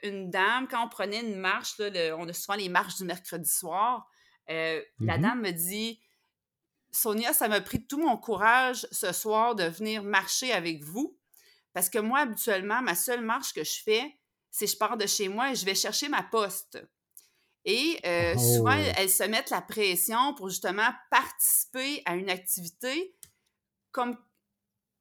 une 0.03 0.29
dame, 0.29 0.67
quand 0.67 0.85
on 0.85 0.89
prenait 0.89 1.21
une 1.21 1.35
marche, 1.37 1.77
là, 1.79 2.15
on 2.17 2.27
a 2.29 2.33
souvent 2.33 2.57
les 2.57 2.69
marches 2.69 2.97
du 2.97 3.05
mercredi 3.05 3.49
soir, 3.49 4.07
Euh, 4.49 4.83
la 5.03 5.17
Mhm. 5.17 5.19
dame 5.19 5.41
me 5.41 5.51
dit 5.51 6.01
Sonia, 6.91 7.33
ça 7.33 7.47
m'a 7.47 7.61
pris 7.61 7.87
tout 7.87 7.97
mon 7.97 8.17
courage 8.17 8.87
ce 8.91 9.11
soir 9.13 9.55
de 9.55 9.63
venir 9.65 10.03
marcher 10.03 10.51
avec 10.53 10.83
vous. 10.83 11.17
Parce 11.73 11.89
que 11.89 11.99
moi, 11.99 12.19
habituellement, 12.19 12.81
ma 12.81 12.95
seule 12.95 13.21
marche 13.21 13.53
que 13.53 13.63
je 13.63 13.81
fais, 13.83 14.19
c'est 14.51 14.67
je 14.67 14.77
pars 14.77 14.97
de 14.97 15.07
chez 15.07 15.29
moi 15.29 15.51
et 15.51 15.55
je 15.55 15.65
vais 15.65 15.75
chercher 15.75 16.09
ma 16.09 16.23
poste. 16.23 16.85
Et 17.65 17.99
euh, 18.05 18.37
souvent, 18.37 18.75
Oh. 18.75 18.93
elles 18.97 19.09
se 19.09 19.23
mettent 19.23 19.49
la 19.51 19.61
pression 19.61 20.33
pour 20.35 20.49
justement 20.49 20.89
participer 21.09 22.01
à 22.05 22.15
une 22.15 22.29
activité 22.29 23.15
comme 23.91 24.17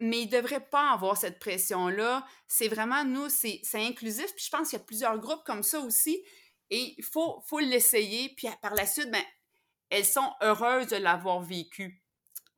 mais 0.02 0.22
ils 0.22 0.26
ne 0.26 0.32
devraient 0.32 0.68
pas 0.68 0.90
avoir 0.90 1.16
cette 1.16 1.38
pression-là. 1.38 2.26
C'est 2.48 2.66
vraiment, 2.66 3.04
nous, 3.04 3.28
c'est 3.28 3.62
inclusif. 3.74 4.34
Puis 4.34 4.46
je 4.46 4.50
pense 4.50 4.68
qu'il 4.68 4.78
y 4.78 4.82
a 4.82 4.84
plusieurs 4.84 5.16
groupes 5.18 5.44
comme 5.44 5.62
ça 5.62 5.78
aussi. 5.78 6.20
Et 6.70 6.94
il 6.98 7.04
faut, 7.04 7.40
faut 7.46 7.60
l'essayer. 7.60 8.34
Puis 8.36 8.48
par 8.60 8.74
la 8.74 8.84
suite, 8.84 9.10
ben, 9.12 9.22
elles 9.90 10.04
sont 10.04 10.32
heureuses 10.42 10.88
de 10.88 10.96
l'avoir 10.96 11.40
vécu. 11.40 12.02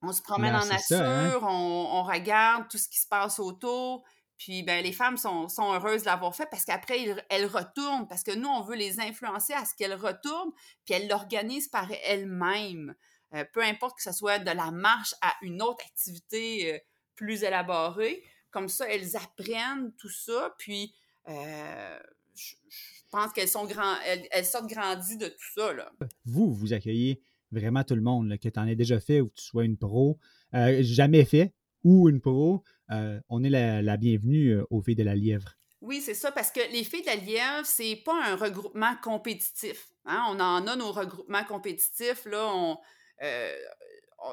On 0.01 0.13
se 0.13 0.23
promène 0.23 0.53
Ben, 0.53 0.61
en 0.61 0.63
c'est 0.63 0.71
nature, 0.71 0.87
ça, 0.89 1.21
hein. 1.21 1.39
on, 1.43 1.89
on 1.93 2.03
regarde 2.03 2.69
tout 2.71 2.79
ce 2.79 2.89
qui 2.89 2.99
se 2.99 3.07
passe 3.07 3.39
autour. 3.39 4.05
Puis 4.39 4.63
ben, 4.63 4.83
les 4.83 4.93
femmes 4.93 5.19
sont, 5.19 5.49
sont 5.49 5.71
heureuses 5.75 6.03
de 6.03 6.07
l'avoir 6.07 6.35
fait 6.35 6.49
parce 6.51 6.65
qu'après, 6.65 7.15
elles 7.29 7.47
retournent. 7.47 8.09
Parce 8.09 8.23
que 8.23 8.35
nous, 8.35 8.49
on 8.49 8.63
veut 8.63 8.77
les 8.77 9.01
influencer 9.01 9.53
à 9.53 9.67
ce 9.67 9.75
qu'elles 9.75 9.95
retournent. 9.95 10.53
Puis 10.87 10.95
elles 10.95 11.09
l'organisent 11.09 11.69
par 11.69 11.89
elles-mêmes. 12.05 12.95
Euh, 13.35 13.45
peu 13.53 13.63
importe 13.63 13.97
que 13.99 14.03
ce 14.03 14.13
soit 14.13 14.39
de 14.39 14.51
la 14.51 14.71
marche 14.71 15.15
à 15.21 15.35
une 15.43 15.61
autre 15.61 15.85
activité 15.85 16.75
euh, 16.75 16.79
plus 17.17 17.43
élaborée. 17.43 18.23
Comme 18.51 18.69
ça, 18.69 18.89
elles 18.89 19.17
apprennent 19.17 19.93
tout 19.99 20.11
ça. 20.11 20.55
Puis, 20.59 20.95
euh, 21.29 21.99
je, 22.37 22.55
je 22.71 23.11
pense 23.11 23.33
qu'elles 23.33 23.49
sont 23.49 23.67
grand, 23.67 23.97
elles, 24.07 24.27
elles 24.31 24.45
sortent 24.45 24.69
grandies 24.69 25.17
de 25.17 25.29
tout 25.29 25.53
ça. 25.55 25.73
Là. 25.73 25.93
Vous, 26.25 26.53
vous 26.53 26.73
accueillez 26.73 27.21
vraiment 27.51 27.85
tout 27.85 27.95
le 27.95 28.03
monde, 28.03 28.29
là, 28.29 28.39
que 28.39 28.49
tu 28.49 28.59
en 28.59 28.67
aies 28.67 28.77
déjà 28.77 29.01
fait 29.01 29.21
ou 29.21 29.29
que 29.29 29.35
tu 29.35 29.45
sois 29.45 29.65
une 29.65 29.77
pro, 29.77 30.19
euh, 30.55 30.79
jamais 30.83 31.25
fait 31.25 31.53
ou 31.83 32.09
une 32.09 32.21
pro. 32.21 32.63
euh, 32.91 33.21
on 33.29 33.45
est 33.45 33.51
la, 33.51 33.83
la 33.83 33.97
bienvenue 33.97 34.59
aux 34.71 34.81
filles 34.83 34.97
de 34.97 35.03
la 35.05 35.15
lièvre. 35.15 35.57
Oui, 35.81 36.01
c'est 36.01 36.15
ça, 36.15 36.33
parce 36.33 36.51
que 36.51 36.61
les 36.73 36.83
filles 36.83 37.03
de 37.03 37.07
la 37.09 37.17
Lièvre, 37.17 37.67
c'est 37.67 37.97
pas 37.97 38.19
un 38.25 38.37
regroupement 38.37 38.97
compétitif. 39.03 39.89
hein. 40.07 40.25
On 40.31 40.41
en 40.41 40.67
a 40.67 40.77
nos 40.77 40.91
regroupements 40.93 41.45
compétitifs, 41.45 42.25
là, 42.25 42.51
on, 42.55 42.79
euh, 43.23 43.55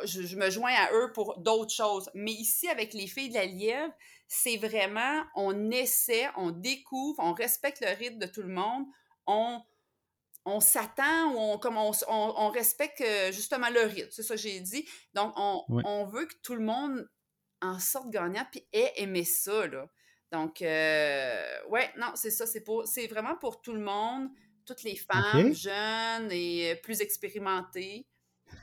je, 0.05 0.21
je 0.23 0.35
me 0.37 0.49
joins 0.49 0.73
à 0.73 0.91
eux 0.93 1.11
pour 1.13 1.39
d'autres 1.39 1.73
choses. 1.73 2.09
Mais 2.13 2.31
ici, 2.31 2.67
avec 2.69 2.93
les 2.93 3.07
filles 3.07 3.29
de 3.29 3.35
la 3.35 3.45
Lièvre, 3.45 3.93
c'est 4.27 4.57
vraiment, 4.57 5.23
on 5.35 5.71
essaie, 5.71 6.29
on 6.37 6.51
découvre, 6.51 7.19
on 7.23 7.33
respecte 7.33 7.81
le 7.81 7.93
rythme 7.95 8.19
de 8.19 8.27
tout 8.27 8.41
le 8.41 8.53
monde, 8.53 8.85
on, 9.27 9.61
on 10.45 10.59
s'attend 10.59 11.33
ou 11.33 11.37
on, 11.37 11.57
comme 11.59 11.77
on, 11.77 11.91
on- 12.07 12.33
on 12.37 12.49
respecte 12.49 13.01
euh, 13.01 13.31
justement 13.31 13.69
le 13.69 13.81
rythme, 13.81 14.09
c'est 14.11 14.23
ça 14.23 14.35
que 14.35 14.41
j'ai 14.41 14.59
dit. 14.59 14.87
Donc, 15.13 15.33
on, 15.37 15.63
on 15.83 16.05
veut 16.05 16.25
que 16.25 16.35
tout 16.43 16.55
le 16.55 16.63
monde 16.65 17.07
en 17.61 17.79
sorte 17.79 18.09
gagnant 18.09 18.45
puis 18.51 18.67
ait 18.73 18.93
aimé 18.97 19.23
ça, 19.23 19.67
là. 19.67 19.87
Donc, 20.31 20.61
euh, 20.61 21.63
ouais, 21.69 21.91
non, 21.97 22.07
c'est 22.15 22.31
ça, 22.31 22.47
c'est 22.47 22.61
pour, 22.63 22.87
c'est 22.87 23.07
vraiment 23.07 23.35
pour 23.37 23.61
tout 23.61 23.73
le 23.73 23.81
monde, 23.81 24.29
toutes 24.65 24.83
les 24.83 24.95
femmes 24.95 25.53
jeunes 25.53 26.31
et 26.31 26.71
euh, 26.71 26.75
plus 26.81 27.01
expérimentées. 27.01 28.07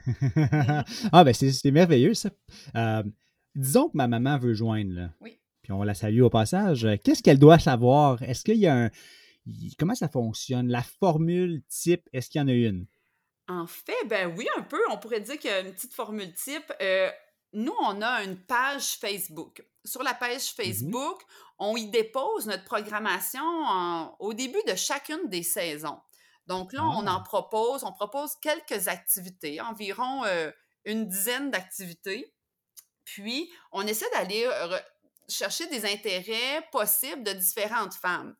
ah, 1.13 1.25
ben 1.25 1.35
c'est 1.35 1.71
merveilleux, 1.71 2.15
ça. 2.15 2.31
Euh, 2.75 3.03
disons 3.55 3.89
que 3.89 3.97
ma 3.97 4.09
maman 4.09 4.39
veut 4.39 4.55
joindre, 4.55 4.93
là. 4.93 5.11
Oui. 5.21 5.39
Puis 5.63 5.73
on 5.73 5.83
la 5.83 5.95
salue 5.95 6.23
au 6.23 6.31
passage. 6.31 6.85
Euh, 6.85 6.97
Qu'est-ce 7.03 7.23
qu'elle 7.23 7.39
doit 7.39 7.59
savoir? 7.59 8.23
Est-ce 8.23 8.45
qu'il 8.45 8.57
y 8.59 8.67
a 8.67 8.75
un. 8.85 8.91
Comment 9.79 9.95
ça 9.95 10.09
fonctionne? 10.09 10.69
La 10.69 10.83
formule 10.83 11.63
type, 11.69 12.09
est-ce 12.13 12.31
qu'il 12.31 12.41
y 12.41 12.45
en 12.45 12.49
a 12.49 12.53
une? 12.53 12.87
En 13.49 13.67
fait, 13.67 14.07
ben 14.07 14.33
oui, 14.37 14.47
un 14.59 14.63
peu. 14.63 14.81
On 14.91 14.99
pourrait 14.99 15.21
dire 15.21 15.39
qu'il 15.39 15.51
y 15.51 15.53
a 15.55 15.61
une 15.61 15.73
petite 15.73 15.95
formule 15.95 16.33
type. 16.35 16.71
Euh, 16.83 17.09
nous, 17.55 17.73
on 17.83 18.03
a 18.03 18.23
une 18.25 18.37
page 18.37 18.97
Facebook. 19.01 19.65
Sur 19.85 20.03
la 20.03 20.13
page 20.13 20.53
Facebook, 20.53 21.23
on 21.59 21.75
y 21.77 21.87
dépose 21.91 22.47
notre 22.47 22.65
programmation 22.65 23.41
en- 23.43 24.15
au 24.21 24.35
début 24.35 24.61
de 24.69 24.75
chacune 24.75 25.29
des 25.31 25.43
saisons. 25.43 25.97
Donc 26.49 26.73
là, 26.73 26.83
on 26.83 27.07
Ah. 27.07 27.15
en 27.15 27.23
propose, 27.23 27.85
on 27.85 27.93
propose 27.93 28.35
quelques 28.43 28.89
activités, 28.89 29.61
environ 29.61 30.25
euh, 30.25 30.51
une 30.85 31.07
dizaine 31.07 31.51
d'activités. 31.51 32.35
Puis, 33.05 33.51
on 33.71 33.87
essaie 33.87 34.11
d'aller 34.13 34.49
chercher 35.29 35.67
des 35.67 35.85
intérêts 35.85 36.67
possibles 36.73 37.23
de 37.23 37.33
différentes 37.33 37.95
femmes. 37.95 38.35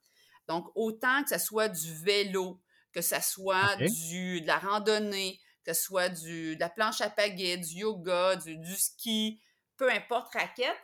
Donc, 0.47 0.67
autant 0.75 1.23
que 1.23 1.31
ce 1.31 1.39
soit 1.39 1.69
du 1.69 1.95
vélo, 2.03 2.61
que 2.93 3.03
ce 3.03 3.21
soit 3.21 3.77
du, 3.77 4.41
de 4.41 4.47
la 4.47 4.59
randonnée, 4.59 5.39
que 5.65 5.75
ce 5.75 5.83
soit 5.83 6.09
du, 6.09 6.57
de 6.57 6.61
la 6.61 6.71
planche 6.71 7.01
à 7.03 7.11
pagaie, 7.11 7.59
du 7.59 7.77
yoga, 7.77 8.37
du, 8.37 8.57
du 8.57 8.75
ski, 8.77 9.41
peu 9.77 9.91
importe 9.93 10.33
raquette, 10.33 10.77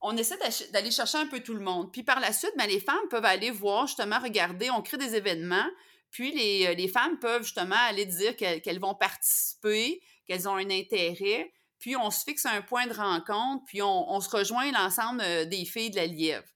on 0.00 0.16
essaie 0.16 0.38
d'aller 0.72 0.90
chercher 0.90 1.18
un 1.18 1.26
peu 1.26 1.40
tout 1.40 1.52
le 1.52 1.60
monde. 1.60 1.92
Puis 1.92 2.02
par 2.02 2.20
la 2.20 2.32
suite, 2.32 2.54
ben, 2.56 2.66
les 2.66 2.80
femmes 2.80 3.08
peuvent 3.10 3.24
aller 3.26 3.50
voir, 3.50 3.86
justement, 3.86 4.18
regarder, 4.18 4.70
on 4.70 4.80
crée 4.80 4.96
des 4.96 5.14
événements, 5.14 5.68
puis 6.10 6.32
les, 6.32 6.66
euh, 6.66 6.74
les 6.74 6.88
femmes 6.88 7.18
peuvent 7.18 7.42
justement 7.42 7.76
aller 7.88 8.06
dire 8.06 8.36
qu'elles 8.36 8.80
vont 8.80 8.94
participer, 8.94 10.00
qu'elles 10.26 10.48
ont 10.48 10.56
un 10.56 10.70
intérêt, 10.70 11.52
puis 11.78 11.96
on 11.96 12.10
se 12.10 12.24
fixe 12.24 12.44
un 12.46 12.62
point 12.62 12.86
de 12.86 12.92
rencontre, 12.92 13.64
puis 13.66 13.80
on, 13.82 14.10
on 14.10 14.20
se 14.20 14.28
rejoint 14.28 14.70
l'ensemble 14.72 15.20
euh, 15.22 15.44
des 15.44 15.64
filles 15.64 15.90
de 15.90 15.96
la 15.96 16.06
Lièvre. 16.06 16.46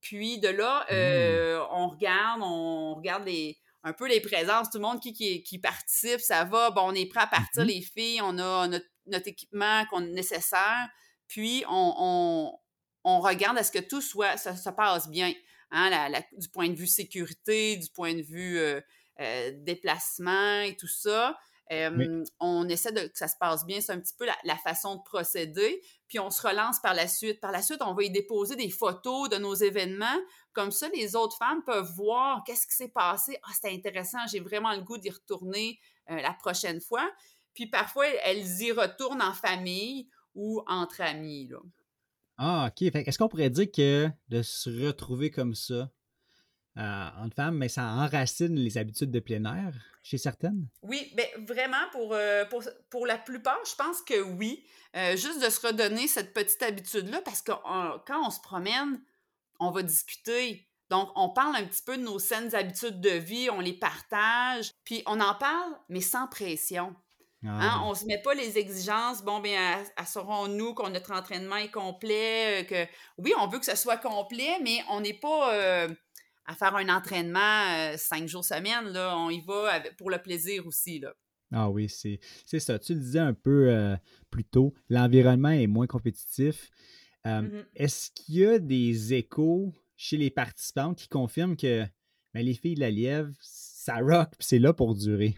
Puis 0.00 0.38
de 0.38 0.48
là, 0.48 0.86
euh, 0.92 1.64
on 1.70 1.88
regarde, 1.88 2.40
on 2.42 2.94
regarde 2.94 3.24
les, 3.26 3.58
un 3.82 3.92
peu 3.92 4.06
les 4.06 4.20
présences, 4.20 4.70
tout 4.70 4.78
le 4.78 4.82
monde 4.82 5.00
qui, 5.00 5.12
qui, 5.12 5.42
qui 5.42 5.58
participe, 5.58 6.20
ça 6.20 6.44
va, 6.44 6.70
bon, 6.70 6.82
on 6.90 6.92
est 6.94 7.06
prêt 7.06 7.20
à 7.22 7.26
partir, 7.26 7.62
Mhm. 7.62 7.68
les 7.68 7.80
filles, 7.82 8.20
on 8.22 8.38
a 8.38 8.68
notre, 8.68 8.86
notre 9.06 9.28
équipement 9.28 9.84
qu'on 9.86 10.00
nécessaire, 10.02 10.88
puis 11.28 11.64
on, 11.68 11.94
on, 11.98 12.58
on 13.04 13.20
regarde 13.20 13.56
à 13.58 13.64
ce 13.64 13.72
que 13.72 13.78
tout 13.78 14.00
soit, 14.02 14.36
ça, 14.36 14.54
ça 14.54 14.72
passe 14.72 15.08
bien, 15.08 15.32
hein, 15.70 15.90
la- 15.90 16.08
la- 16.08 16.24
du 16.36 16.48
point 16.50 16.68
de 16.68 16.74
vue 16.74 16.86
sécurité, 16.86 17.76
du 17.76 17.88
point 17.90 18.14
de 18.14 18.22
vue 18.22 18.58
euh, 18.58 18.80
euh, 19.20 19.52
déplacement 19.54 20.60
et 20.60 20.76
tout 20.76 20.88
ça. 20.88 21.36
Euh, 21.72 21.90
Oui. 21.96 22.06
On 22.38 22.68
essaie 22.68 22.92
de, 22.92 23.00
que 23.00 23.18
ça 23.18 23.26
se 23.26 23.36
passe 23.40 23.66
bien, 23.66 23.80
c'est 23.80 23.90
un 23.92 23.98
petit 23.98 24.14
peu 24.16 24.24
la, 24.24 24.36
la 24.44 24.56
façon 24.56 24.96
de 24.96 25.02
procéder, 25.02 25.82
puis 26.06 26.20
on 26.20 26.30
se 26.30 26.46
relance 26.46 26.78
par 26.80 26.94
la 26.94 27.08
suite. 27.08 27.40
Par 27.40 27.50
la 27.50 27.60
suite, 27.60 27.80
on 27.80 27.92
va 27.92 28.04
y 28.04 28.10
déposer 28.10 28.54
des 28.54 28.70
photos 28.70 29.28
de 29.28 29.36
nos 29.36 29.54
événements, 29.54 30.18
comme 30.52 30.70
ça, 30.70 30.88
les 30.94 31.16
autres 31.16 31.36
femmes 31.36 31.64
peuvent 31.64 31.92
voir 31.96 32.44
qu'est-ce 32.46 32.66
qui 32.68 32.76
s'est 32.76 32.92
passé. 32.92 33.36
Ah, 33.42 33.50
c'était 33.52 33.74
intéressant, 33.74 34.18
j'ai 34.30 34.40
vraiment 34.40 34.72
le 34.74 34.82
goût 34.82 34.96
d'y 34.96 35.10
retourner 35.10 35.80
euh, 36.10 36.20
la 36.20 36.32
prochaine 36.34 36.80
fois. 36.80 37.10
Puis 37.52 37.66
parfois, 37.66 38.06
elles 38.24 38.46
y 38.62 38.70
retournent 38.70 39.22
en 39.22 39.32
famille 39.32 40.08
ou 40.34 40.62
entre 40.68 41.00
amis. 41.00 41.48
Là. 41.48 41.58
Ah, 42.38 42.70
OK. 42.70 42.82
Est-ce 42.94 43.18
qu'on 43.18 43.28
pourrait 43.28 43.50
dire 43.50 43.70
que 43.72 44.08
de 44.28 44.42
se 44.42 44.70
retrouver 44.86 45.30
comme 45.30 45.54
ça 45.54 45.90
euh, 46.78 47.08
entre 47.22 47.34
femmes, 47.36 47.56
mais 47.56 47.68
ça 47.68 47.84
enracine 47.84 48.54
les 48.56 48.78
habitudes 48.78 49.10
de 49.10 49.20
plein 49.20 49.44
air 49.44 49.72
chez 50.02 50.18
certaines? 50.18 50.68
Oui, 50.82 51.12
ben 51.16 51.26
vraiment, 51.46 51.88
pour, 51.92 52.12
euh, 52.12 52.44
pour, 52.44 52.62
pour 52.90 53.06
la 53.06 53.18
plupart, 53.18 53.58
je 53.68 53.74
pense 53.74 54.02
que 54.02 54.20
oui. 54.20 54.64
Euh, 54.96 55.16
juste 55.16 55.44
de 55.44 55.50
se 55.50 55.66
redonner 55.66 56.06
cette 56.06 56.32
petite 56.32 56.62
habitude-là, 56.62 57.20
parce 57.24 57.42
que 57.42 57.52
euh, 57.52 57.98
quand 58.06 58.26
on 58.26 58.30
se 58.30 58.40
promène, 58.40 59.00
on 59.58 59.70
va 59.70 59.82
discuter. 59.82 60.66
Donc, 60.88 61.10
on 61.16 61.30
parle 61.30 61.56
un 61.56 61.64
petit 61.64 61.82
peu 61.82 61.96
de 61.96 62.02
nos 62.02 62.18
saines 62.18 62.54
habitudes 62.54 63.00
de 63.00 63.10
vie, 63.10 63.50
on 63.50 63.60
les 63.60 63.72
partage, 63.72 64.70
puis 64.84 65.02
on 65.06 65.20
en 65.20 65.34
parle, 65.34 65.72
mais 65.88 66.00
sans 66.00 66.28
pression. 66.28 66.94
Hein, 67.44 67.58
Ah, 67.60 67.82
on 67.84 67.90
ne 67.90 67.94
se 67.94 68.06
met 68.06 68.22
pas 68.22 68.34
les 68.34 68.56
exigences, 68.56 69.22
bon, 69.22 69.40
bien, 69.40 69.82
assurons-nous 69.96 70.74
que 70.74 70.88
notre 70.88 71.12
entraînement 71.12 71.56
est 71.56 71.70
complet, 71.70 72.66
que 72.68 72.86
oui, 73.18 73.32
on 73.38 73.48
veut 73.48 73.58
que 73.58 73.66
ce 73.66 73.76
soit 73.76 73.98
complet, 73.98 74.58
mais 74.62 74.78
on 74.88 75.00
n'est 75.00 75.18
pas 75.18 75.52
euh, 75.54 75.88
à 76.46 76.54
faire 76.54 76.74
un 76.76 76.88
entraînement 76.88 77.64
euh, 77.74 77.96
cinq 77.96 78.26
jours 78.28 78.44
semaine, 78.44 78.88
là, 78.92 79.16
on 79.18 79.30
y 79.30 79.40
va 79.40 79.72
avec- 79.72 79.96
pour 79.96 80.10
le 80.10 80.18
plaisir 80.18 80.66
aussi, 80.66 80.98
là. 81.00 81.12
Ah 81.52 81.70
oui, 81.70 81.88
c'est 81.88 82.18
c'est 82.44 82.58
ça. 82.60 82.78
Tu 82.78 82.94
le 82.94 83.00
disais 83.00 83.20
un 83.20 83.34
peu 83.34 83.70
euh, 83.70 83.96
plus 84.30 84.44
tôt, 84.44 84.74
l'environnement 84.88 85.50
est 85.50 85.66
moins 85.68 85.86
compétitif. 85.86 86.70
Euh, 87.26 87.42
Mhm. 87.42 87.64
Est-ce 87.74 88.10
qu'il 88.12 88.34
y 88.36 88.46
a 88.46 88.58
des 88.58 89.14
échos 89.14 89.72
chez 89.96 90.16
les 90.16 90.30
participantes 90.30 90.98
qui 90.98 91.08
confirment 91.08 91.56
que 91.56 91.84
ben, 92.34 92.44
les 92.44 92.54
filles 92.54 92.74
de 92.74 92.80
la 92.80 92.90
lièvre, 92.90 93.30
ça 93.40 93.96
rock, 93.98 94.30
puis 94.38 94.46
c'est 94.46 94.58
là 94.58 94.72
pour 94.72 94.94
durer? 94.94 95.36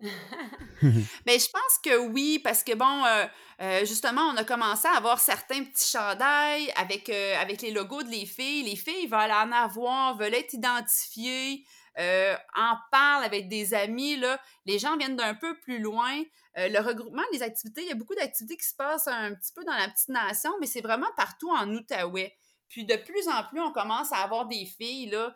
Ben, 1.26 1.38
je 1.38 1.50
pense 1.50 1.78
que 1.84 1.96
oui, 2.08 2.40
parce 2.42 2.64
que 2.64 2.74
bon, 2.74 3.04
euh, 3.04 3.26
euh, 3.60 3.84
justement, 3.84 4.22
on 4.32 4.36
a 4.36 4.44
commencé 4.44 4.88
à 4.88 4.96
avoir 4.96 5.20
certains 5.20 5.64
petits 5.64 5.90
chandails 5.90 6.72
avec, 6.76 7.08
euh, 7.10 7.36
avec 7.38 7.60
les 7.62 7.70
logos 7.70 8.02
de 8.02 8.08
les 8.08 8.26
filles. 8.26 8.62
Les 8.62 8.76
filles 8.76 9.06
veulent 9.06 9.30
en 9.30 9.52
avoir, 9.52 10.16
veulent 10.16 10.34
être 10.34 10.54
identifiées, 10.54 11.64
en 11.98 12.76
parlent 12.90 13.24
avec 13.24 13.48
des 13.48 13.74
amis. 13.74 14.16
Là. 14.16 14.40
Les 14.64 14.78
gens 14.78 14.96
viennent 14.96 15.16
d'un 15.16 15.34
peu 15.34 15.58
plus 15.60 15.80
loin. 15.80 16.22
Le 16.56 16.80
regroupement 16.80 17.22
des 17.32 17.42
activités, 17.42 17.82
il 17.82 17.88
y 17.88 17.92
a 17.92 17.94
beaucoup 17.94 18.14
d'activités 18.14 18.56
qui 18.56 18.66
se 18.66 18.74
passent 18.74 19.06
un 19.06 19.34
petit 19.34 19.52
peu 19.52 19.64
dans 19.64 19.74
la 19.74 19.88
petite 19.88 20.08
nation, 20.08 20.50
mais 20.60 20.66
c'est 20.66 20.80
vraiment 20.80 21.10
partout 21.16 21.50
en 21.50 21.68
Outaouais. 21.70 22.34
Puis 22.70 22.86
de 22.86 22.96
plus 22.96 23.28
en 23.28 23.44
plus, 23.50 23.60
on 23.60 23.72
commence 23.72 24.12
à 24.12 24.18
avoir 24.18 24.46
des 24.46 24.64
filles 24.64 25.10
là, 25.10 25.34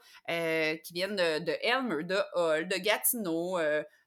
qui 0.83 0.95
viennent 0.95 1.17
de, 1.17 1.41
de 1.41 1.53
Elmer, 1.61 2.03
de 2.05 2.19
Hull, 2.35 2.67
de 2.67 2.77
Gatineau, 2.77 3.59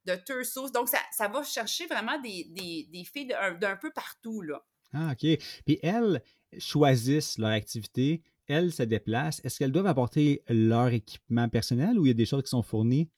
de 0.08 0.16
Turso. 0.16 0.70
Donc, 0.70 0.90
ça, 0.90 1.00
ça 1.12 1.28
va 1.28 1.44
chercher 1.44 1.86
vraiment 1.88 2.20
des, 2.20 2.46
des, 2.50 2.88
des 2.92 3.04
filles 3.04 3.28
d'un 3.60 3.76
peu 3.76 3.92
partout, 3.92 4.42
là. 4.42 4.64
Ah, 4.94 5.12
OK. 5.12 5.38
Puis 5.66 5.80
elles 5.84 6.22
choisissent 6.58 7.38
leur 7.38 7.50
activité, 7.52 8.22
elles 8.48 8.72
se 8.72 8.84
déplacent. 8.84 9.42
Est-ce 9.44 9.60
qu'elles 9.60 9.72
doivent 9.72 9.88
apporter 9.88 10.44
leur 10.48 10.88
équipement 10.88 11.50
personnel 11.50 12.00
ou 12.00 12.06
il 12.06 12.10
y 12.10 12.12
a 12.12 12.14
des 12.14 12.26
choses 12.26 12.44
qui 12.44 12.50
sont 12.50 12.64
fournies? 12.64 13.10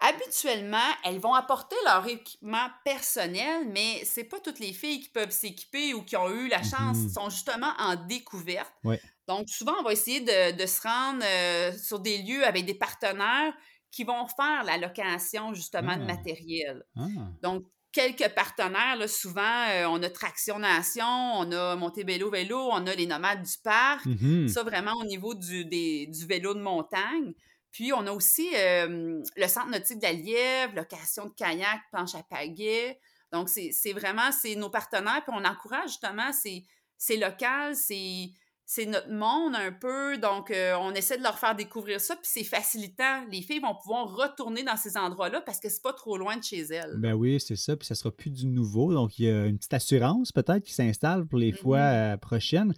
Habituellement, 0.00 0.78
elles 1.02 1.18
vont 1.18 1.34
apporter 1.34 1.74
leur 1.84 2.06
équipement 2.06 2.68
personnel, 2.84 3.66
mais 3.68 4.04
c'est 4.04 4.22
pas 4.22 4.38
toutes 4.38 4.60
les 4.60 4.72
filles 4.72 5.00
qui 5.00 5.08
peuvent 5.08 5.32
s'équiper 5.32 5.92
ou 5.92 6.04
qui 6.04 6.16
ont 6.16 6.30
eu 6.30 6.46
la 6.48 6.62
chance, 6.62 6.98
Mhm. 6.98 7.08
sont 7.08 7.30
justement 7.30 7.72
en 7.78 7.96
découverte. 7.96 8.72
Ouais. 8.84 9.00
Donc, 9.26 9.48
souvent, 9.48 9.74
on 9.80 9.82
va 9.82 9.92
essayer 9.92 10.20
de, 10.20 10.56
de 10.56 10.66
se 10.66 10.80
rendre 10.82 11.24
euh, 11.24 11.76
sur 11.76 11.98
des 11.98 12.18
lieux 12.22 12.46
avec 12.46 12.64
des 12.64 12.74
partenaires 12.74 13.52
qui 13.90 14.04
vont 14.04 14.26
faire 14.26 14.64
la 14.64 14.76
location, 14.78 15.54
justement, 15.54 15.96
de 15.96 16.02
Ah. 16.02 16.06
matériel. 16.06 16.84
Ah, 16.96 17.06
Donc, 17.42 17.64
quelques 17.92 18.28
partenaires, 18.34 18.96
là, 18.96 19.08
souvent, 19.08 19.66
euh, 19.70 19.86
on 19.88 20.02
a 20.02 20.10
Traction 20.10 20.58
Nation, 20.58 21.04
on 21.06 21.50
a 21.52 21.74
Montebello 21.76 22.30
Vélo, 22.30 22.58
on 22.70 22.86
a 22.86 22.94
les 22.94 23.06
Nomades 23.06 23.42
du 23.42 23.54
Parc. 23.64 24.04
mhm. 24.06 24.48
Ça, 24.48 24.62
vraiment, 24.62 24.92
au 25.00 25.04
niveau 25.04 25.34
du, 25.34 25.64
des- 25.64 26.06
du 26.06 26.26
vélo 26.26 26.54
de 26.54 26.60
montagne. 26.60 27.32
Puis, 27.72 27.92
on 27.92 28.06
a 28.06 28.12
aussi 28.12 28.48
euh, 28.54 29.20
le 29.36 29.46
Centre 29.48 29.68
nautique 29.70 29.98
de 29.98 30.04
la 30.04 30.12
Lièvre, 30.12 30.74
location 30.76 31.26
de 31.26 31.34
kayak, 31.34 31.80
planche 31.92 32.14
à 32.14 32.22
pagaie. 32.22 32.98
Donc, 33.32 33.48
c'est 33.48 33.92
vraiment, 33.92 34.32
c'est 34.32 34.54
nos 34.54 34.70
partenaires. 34.70 35.22
Puis, 35.26 35.34
on 35.36 35.44
encourage 35.44 35.90
justement, 35.90 36.32
c'est 36.32 36.64
c'est 37.00 37.16
local, 37.16 37.76
c'est 37.76 38.30
c'est 38.70 38.84
notre 38.84 39.08
monde 39.10 39.54
un 39.56 39.72
peu. 39.72 40.18
Donc, 40.18 40.50
euh, 40.50 40.74
on 40.78 40.92
essaie 40.92 41.16
de 41.16 41.22
leur 41.22 41.38
faire 41.38 41.56
découvrir 41.56 42.02
ça. 42.02 42.14
Puis, 42.16 42.26
c'est 42.30 42.44
facilitant. 42.44 43.24
Les 43.30 43.40
filles 43.40 43.60
vont 43.60 43.74
pouvoir 43.74 44.14
retourner 44.14 44.62
dans 44.62 44.76
ces 44.76 44.98
endroits-là 44.98 45.40
parce 45.40 45.58
que 45.58 45.70
c'est 45.70 45.80
pas 45.80 45.94
trop 45.94 46.18
loin 46.18 46.36
de 46.36 46.44
chez 46.44 46.60
elles. 46.60 46.96
Ben 46.98 47.14
oui, 47.14 47.40
c'est 47.40 47.56
ça. 47.56 47.76
Puis 47.78 47.86
ça 47.86 47.94
sera 47.94 48.10
plus 48.14 48.28
du 48.28 48.44
nouveau. 48.46 48.92
Donc, 48.92 49.18
il 49.18 49.24
y 49.24 49.30
a 49.30 49.46
une 49.46 49.56
petite 49.56 49.72
assurance 49.72 50.32
peut-être 50.32 50.64
qui 50.64 50.74
s'installe 50.74 51.26
pour 51.26 51.38
les 51.38 51.52
fois 51.52 51.78
Mhm. 51.78 51.94
euh, 51.94 52.16
prochaines. 52.18 52.74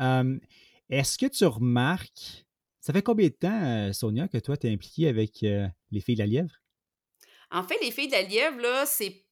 Euh, 0.00 0.38
Est-ce 0.88 1.18
que 1.18 1.26
tu 1.26 1.44
remarques, 1.44 2.46
ça 2.80 2.94
fait 2.94 3.02
combien 3.02 3.26
de 3.28 3.34
temps, 3.34 3.62
euh, 3.62 3.92
Sonia, 3.92 4.28
que 4.28 4.38
toi, 4.38 4.56
tu 4.56 4.68
es 4.68 4.72
impliquée 4.72 5.08
avec 5.08 5.40
les 5.42 6.00
filles 6.00 6.14
de 6.14 6.20
la 6.20 6.26
lièvre? 6.26 6.54
En 7.50 7.62
fait, 7.62 7.76
les 7.82 7.90
filles 7.90 8.06
de 8.08 8.12
la 8.12 8.22
Lièvre, 8.22 8.58
là, 8.60 8.86
c'est 8.86 9.22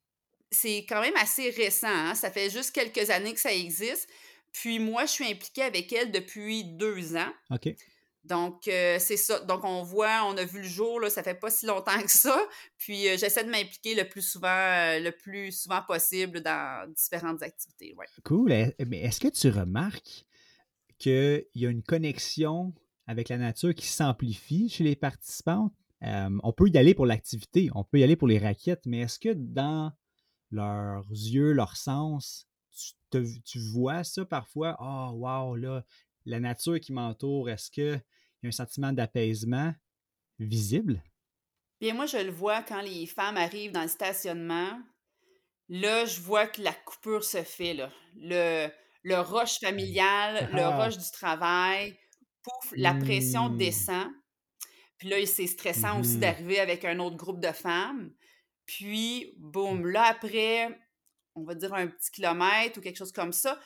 c'est 0.50 0.84
quand 0.88 1.00
même 1.00 1.16
assez 1.16 1.50
récent. 1.50 1.88
hein. 1.88 2.14
Ça 2.14 2.30
fait 2.30 2.48
juste 2.50 2.70
quelques 2.72 3.10
années 3.10 3.34
que 3.34 3.40
ça 3.40 3.52
existe. 3.52 4.08
Puis 4.54 4.78
moi, 4.78 5.04
je 5.04 5.10
suis 5.10 5.26
impliquée 5.26 5.62
avec 5.62 5.92
elles 5.92 6.12
depuis 6.12 6.64
deux 6.64 7.16
ans. 7.16 7.32
OK. 7.50 7.74
Donc, 8.22 8.68
euh, 8.68 8.96
c'est 8.98 9.18
ça. 9.18 9.40
Donc, 9.40 9.64
on 9.64 9.82
voit, 9.82 10.24
on 10.24 10.36
a 10.38 10.44
vu 10.44 10.62
le 10.62 10.68
jour, 10.68 10.98
là, 11.00 11.10
ça 11.10 11.22
fait 11.22 11.34
pas 11.34 11.50
si 11.50 11.66
longtemps 11.66 12.00
que 12.00 12.10
ça. 12.10 12.40
Puis, 12.78 13.06
euh, 13.08 13.18
j'essaie 13.18 13.44
de 13.44 13.50
m'impliquer 13.50 13.94
le 13.94 14.08
plus 14.08 14.22
souvent, 14.22 14.48
euh, 14.48 15.00
le 15.00 15.10
plus 15.10 15.52
souvent 15.52 15.82
possible 15.82 16.40
dans 16.40 16.90
différentes 16.94 17.42
activités. 17.42 17.94
Ouais. 17.98 18.06
Cool. 18.22 18.52
Eh, 18.52 18.74
Mais 18.86 19.00
est-ce 19.00 19.20
que 19.20 19.28
tu 19.28 19.50
remarques 19.50 20.24
qu'il 20.98 21.44
y 21.54 21.66
a 21.66 21.68
une 21.68 21.82
connexion 21.82 22.72
avec 23.06 23.28
la 23.28 23.36
nature 23.36 23.74
qui 23.74 23.86
s'amplifie 23.86 24.70
chez 24.70 24.84
les 24.84 24.96
participantes? 24.96 25.74
Euh, 26.04 26.30
on 26.42 26.52
peut 26.52 26.68
y 26.68 26.78
aller 26.78 26.94
pour 26.94 27.06
l'activité, 27.06 27.68
on 27.74 27.84
peut 27.84 27.98
y 27.98 28.04
aller 28.04 28.16
pour 28.16 28.28
les 28.28 28.38
raquettes, 28.38 28.86
mais 28.86 29.00
est-ce 29.00 29.18
que 29.18 29.32
dans 29.34 29.92
leurs 30.50 31.08
yeux, 31.10 31.52
leur 31.52 31.76
sens, 31.76 32.46
tu, 32.74 32.92
te- 33.10 33.40
tu 33.44 33.58
vois 33.60 34.04
ça 34.04 34.24
parfois? 34.24 34.76
Oh, 34.80 35.12
wow, 35.16 35.56
là, 35.56 35.84
la 36.26 36.40
nature 36.40 36.80
qui 36.80 36.92
m'entoure, 36.92 37.50
est-ce 37.50 37.70
qu'il 37.70 38.02
y 38.42 38.46
a 38.46 38.48
un 38.48 38.52
sentiment 38.52 38.92
d'apaisement 38.92 39.74
visible? 40.40 41.02
Bien, 41.80 41.94
moi, 41.94 42.06
je 42.06 42.16
le 42.18 42.30
vois 42.30 42.62
quand 42.62 42.80
les 42.80 43.06
femmes 43.06 43.36
arrivent 43.36 43.72
dans 43.72 43.82
le 43.82 43.88
stationnement. 43.88 44.78
Là, 45.68 46.06
je 46.06 46.20
vois 46.20 46.48
que 46.48 46.62
la 46.62 46.72
coupure 46.74 47.24
se 47.24 47.42
fait, 47.44 47.74
là. 47.74 47.92
Le, 48.16 48.68
le 49.04 49.20
rush 49.20 49.60
familial, 49.60 50.48
le 50.52 50.68
Ah. 50.68 50.68
rush 50.68 50.98
du 50.98 51.10
travail, 51.12 51.98
pouf, 52.42 52.72
la 52.76 52.94
pression 52.94 53.48
Hmm. 53.48 53.56
descend. 53.56 54.10
Puis 54.98 55.08
là, 55.08 55.24
c'est 55.26 55.46
stressant 55.46 56.00
aussi 56.00 56.18
Mhm. 56.18 56.20
d'arriver 56.20 56.60
avec 56.60 56.84
un 56.84 56.98
autre 57.00 57.16
groupe 57.16 57.40
de 57.40 57.52
femmes. 57.52 58.14
Puis, 58.66 59.34
boum, 59.38 59.86
là, 59.86 60.04
après, 60.04 60.78
on 61.34 61.44
va 61.44 61.54
dire 61.54 61.74
un 61.74 61.86
petit 61.88 62.10
kilomètre 62.10 62.78
ou 62.78 62.80
quelque 62.82 62.96
chose 62.96 63.12
comme 63.12 63.32
ça, 63.32 63.58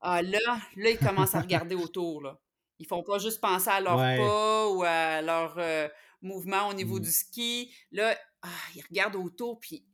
ah 0.00 0.22
là, 0.22 0.38
là, 0.76 0.90
ils 0.90 0.98
commencent 0.98 1.34
à 1.34 1.40
regarder 1.40 1.74
autour, 1.74 2.22
là. 2.22 2.38
Ils 2.78 2.86
font 2.86 3.02
pas 3.04 3.18
juste 3.18 3.40
penser 3.40 3.70
à 3.70 3.80
leur 3.80 3.96
Ouais. 3.98 4.16
pas 4.18 4.68
ou 4.68 4.82
à 4.84 5.22
leur 5.22 5.56
euh, 5.58 5.88
mouvement 6.22 6.68
au 6.68 6.74
niveau 6.74 6.98
Mm. 6.98 7.02
du 7.02 7.10
ski. 7.12 7.74
Là, 7.92 8.16
ah, 8.42 8.48
ils 8.76 8.82
regardent 8.82 9.16
autour, 9.16 9.60
puis 9.60 9.86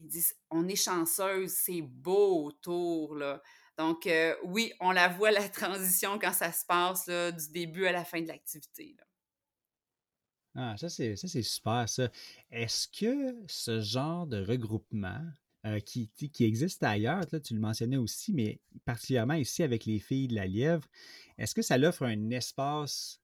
ils 0.00 0.08
disent 0.08 0.34
On 0.50 0.68
est 0.68 0.76
chanceuse, 0.76 1.52
c'est 1.52 1.82
beau 1.82 2.44
autour, 2.46 3.14
là. 3.16 3.42
Donc, 3.78 4.06
euh, 4.06 4.34
oui, 4.44 4.72
on 4.80 4.90
la 4.90 5.08
voit, 5.08 5.30
la 5.30 5.48
transition, 5.48 6.18
quand 6.18 6.32
ça 6.32 6.52
se 6.52 6.64
passe, 6.66 7.06
là, 7.06 7.30
du 7.32 7.48
début 7.50 7.86
à 7.86 7.92
la 7.92 8.04
fin 8.04 8.20
de 8.22 8.26
l'activité. 8.28 8.96
Ah, 10.54 10.74
ça 10.78 10.88
c'est 10.88 11.16
ça 11.16 11.28
c'est 11.28 11.42
super 11.42 11.88
ça. 11.88 12.08
Est-ce 12.50 12.88
que 12.88 13.36
ce 13.46 13.80
genre 13.80 14.26
de 14.26 14.42
regroupement 14.44 15.20
euh, 15.66 15.80
qui, 15.80 16.08
qui 16.10 16.44
existe 16.44 16.82
ailleurs, 16.84 17.22
là, 17.32 17.40
tu 17.40 17.54
le 17.54 17.60
mentionnais 17.60 17.96
aussi, 17.98 18.32
mais 18.32 18.60
particulièrement 18.84 19.34
ici 19.34 19.62
avec 19.64 19.84
les 19.86 19.98
filles 19.98 20.28
de 20.28 20.36
la 20.36 20.46
Lièvre, 20.46 20.86
est-ce 21.38 21.54
que 21.54 21.62
ça 21.62 21.76
offre 21.78 22.04
un 22.04 22.30
espace 22.30 23.20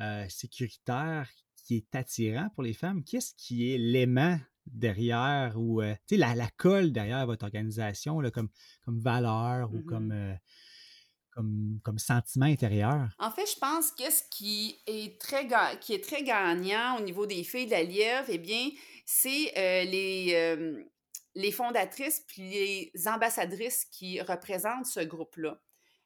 euh, 0.00 0.28
sécuritaire 0.28 1.30
qui 1.56 1.76
est 1.76 1.94
attirant 1.94 2.50
pour 2.50 2.62
les 2.64 2.74
femmes? 2.74 3.04
Qu'est-ce 3.04 3.34
qui 3.36 3.72
est 3.72 3.78
l'aimant 3.78 4.38
derrière 4.66 5.54
ou 5.58 5.82
euh, 5.82 5.94
tu 6.06 6.14
sais, 6.14 6.16
la, 6.18 6.34
la 6.34 6.48
colle 6.56 6.92
derrière 6.92 7.26
votre 7.26 7.44
organisation 7.44 8.20
là, 8.20 8.30
comme, 8.30 8.50
comme 8.82 9.00
valeur 9.00 9.72
ou 9.74 9.82
Mhm. 9.82 9.82
comme, 9.82 10.12
euh, 10.12 10.34
comme, 11.30 11.80
comme 11.82 11.98
sentiment 11.98 12.46
intérieur? 12.46 13.10
En 13.18 13.30
fait, 13.32 13.46
je 13.52 13.58
pense 13.58 13.90
que 13.90 14.10
ce 14.10 14.22
qui 14.30 14.80
est 14.86 15.20
très, 15.20 15.48
qui 15.80 15.92
est 15.94 16.04
très 16.04 16.22
gagnant 16.22 16.98
au 16.98 17.00
niveau 17.02 17.26
des 17.26 17.42
filles 17.42 17.66
de 17.66 17.72
la 17.72 17.82
Lièvre, 17.82 18.28
eh 18.28 18.38
bien, 18.38 18.70
c'est 19.04 19.52
euh, 19.58 19.84
les, 19.90 20.32
euh, 20.34 20.84
les 21.38 21.52
fondatrices 21.52 22.20
puis 22.26 22.50
les 22.50 23.08
ambassadrices 23.08 23.84
qui 23.86 24.20
représentent 24.20 24.86
ce 24.86 25.00
groupe-là. 25.00 25.60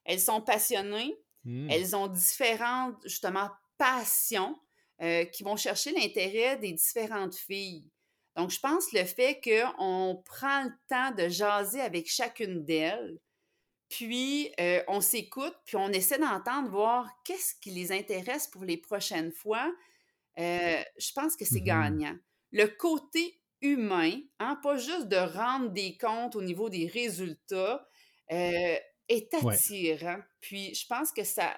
Elles 0.05 0.19
sont 0.21 0.41
passionnées, 0.41 1.17
Hmm. 1.45 1.69
elles 1.69 1.93
ont 1.93 2.07
différentes, 2.07 2.95
justement, 3.03 3.49
passions 3.77 4.57
euh, 5.01 5.25
qui 5.25 5.43
vont 5.43 5.57
chercher 5.57 5.91
l'intérêt 5.91 6.55
des 6.57 6.71
différentes 6.71 7.35
filles. 7.35 7.91
Donc, 8.37 8.49
je 8.49 8.59
pense 8.61 8.93
le 8.93 9.03
fait 9.03 9.41
qu'on 9.43 10.23
prend 10.25 10.63
le 10.63 10.71
temps 10.87 11.11
de 11.11 11.27
jaser 11.27 11.81
avec 11.81 12.09
chacune 12.09 12.63
d'elles, 12.63 13.19
puis 13.89 14.51
euh, 14.59 14.81
on 14.87 15.01
s'écoute, 15.01 15.55
puis 15.65 15.75
on 15.75 15.89
essaie 15.89 16.17
d'entendre, 16.17 16.69
voir 16.69 17.09
qu'est-ce 17.25 17.55
qui 17.61 17.71
les 17.71 17.91
intéresse 17.91 18.47
pour 18.47 18.63
les 18.63 18.77
prochaines 18.77 19.33
fois. 19.33 19.69
Euh, 20.39 20.81
je 20.97 21.11
pense 21.13 21.35
que 21.35 21.43
c'est 21.45 21.59
Mhm. 21.59 21.65
gagnant. 21.65 22.15
Le 22.51 22.67
côté 22.67 23.41
humain, 23.63 24.19
hein, 24.39 24.57
pas 24.63 24.77
juste 24.77 25.07
de 25.09 25.17
rendre 25.17 25.71
des 25.71 25.97
comptes 25.97 26.35
au 26.35 26.43
niveau 26.43 26.69
des 26.69 26.87
résultats, 26.87 27.87
euh, 28.31 28.77
est 29.09 29.33
Ouais. 29.41 29.59
attirant. 29.59 30.19
Puis 30.41 30.75
je 30.75 30.85
pense 30.87 31.11
que 31.11 31.23
ça, 31.25 31.57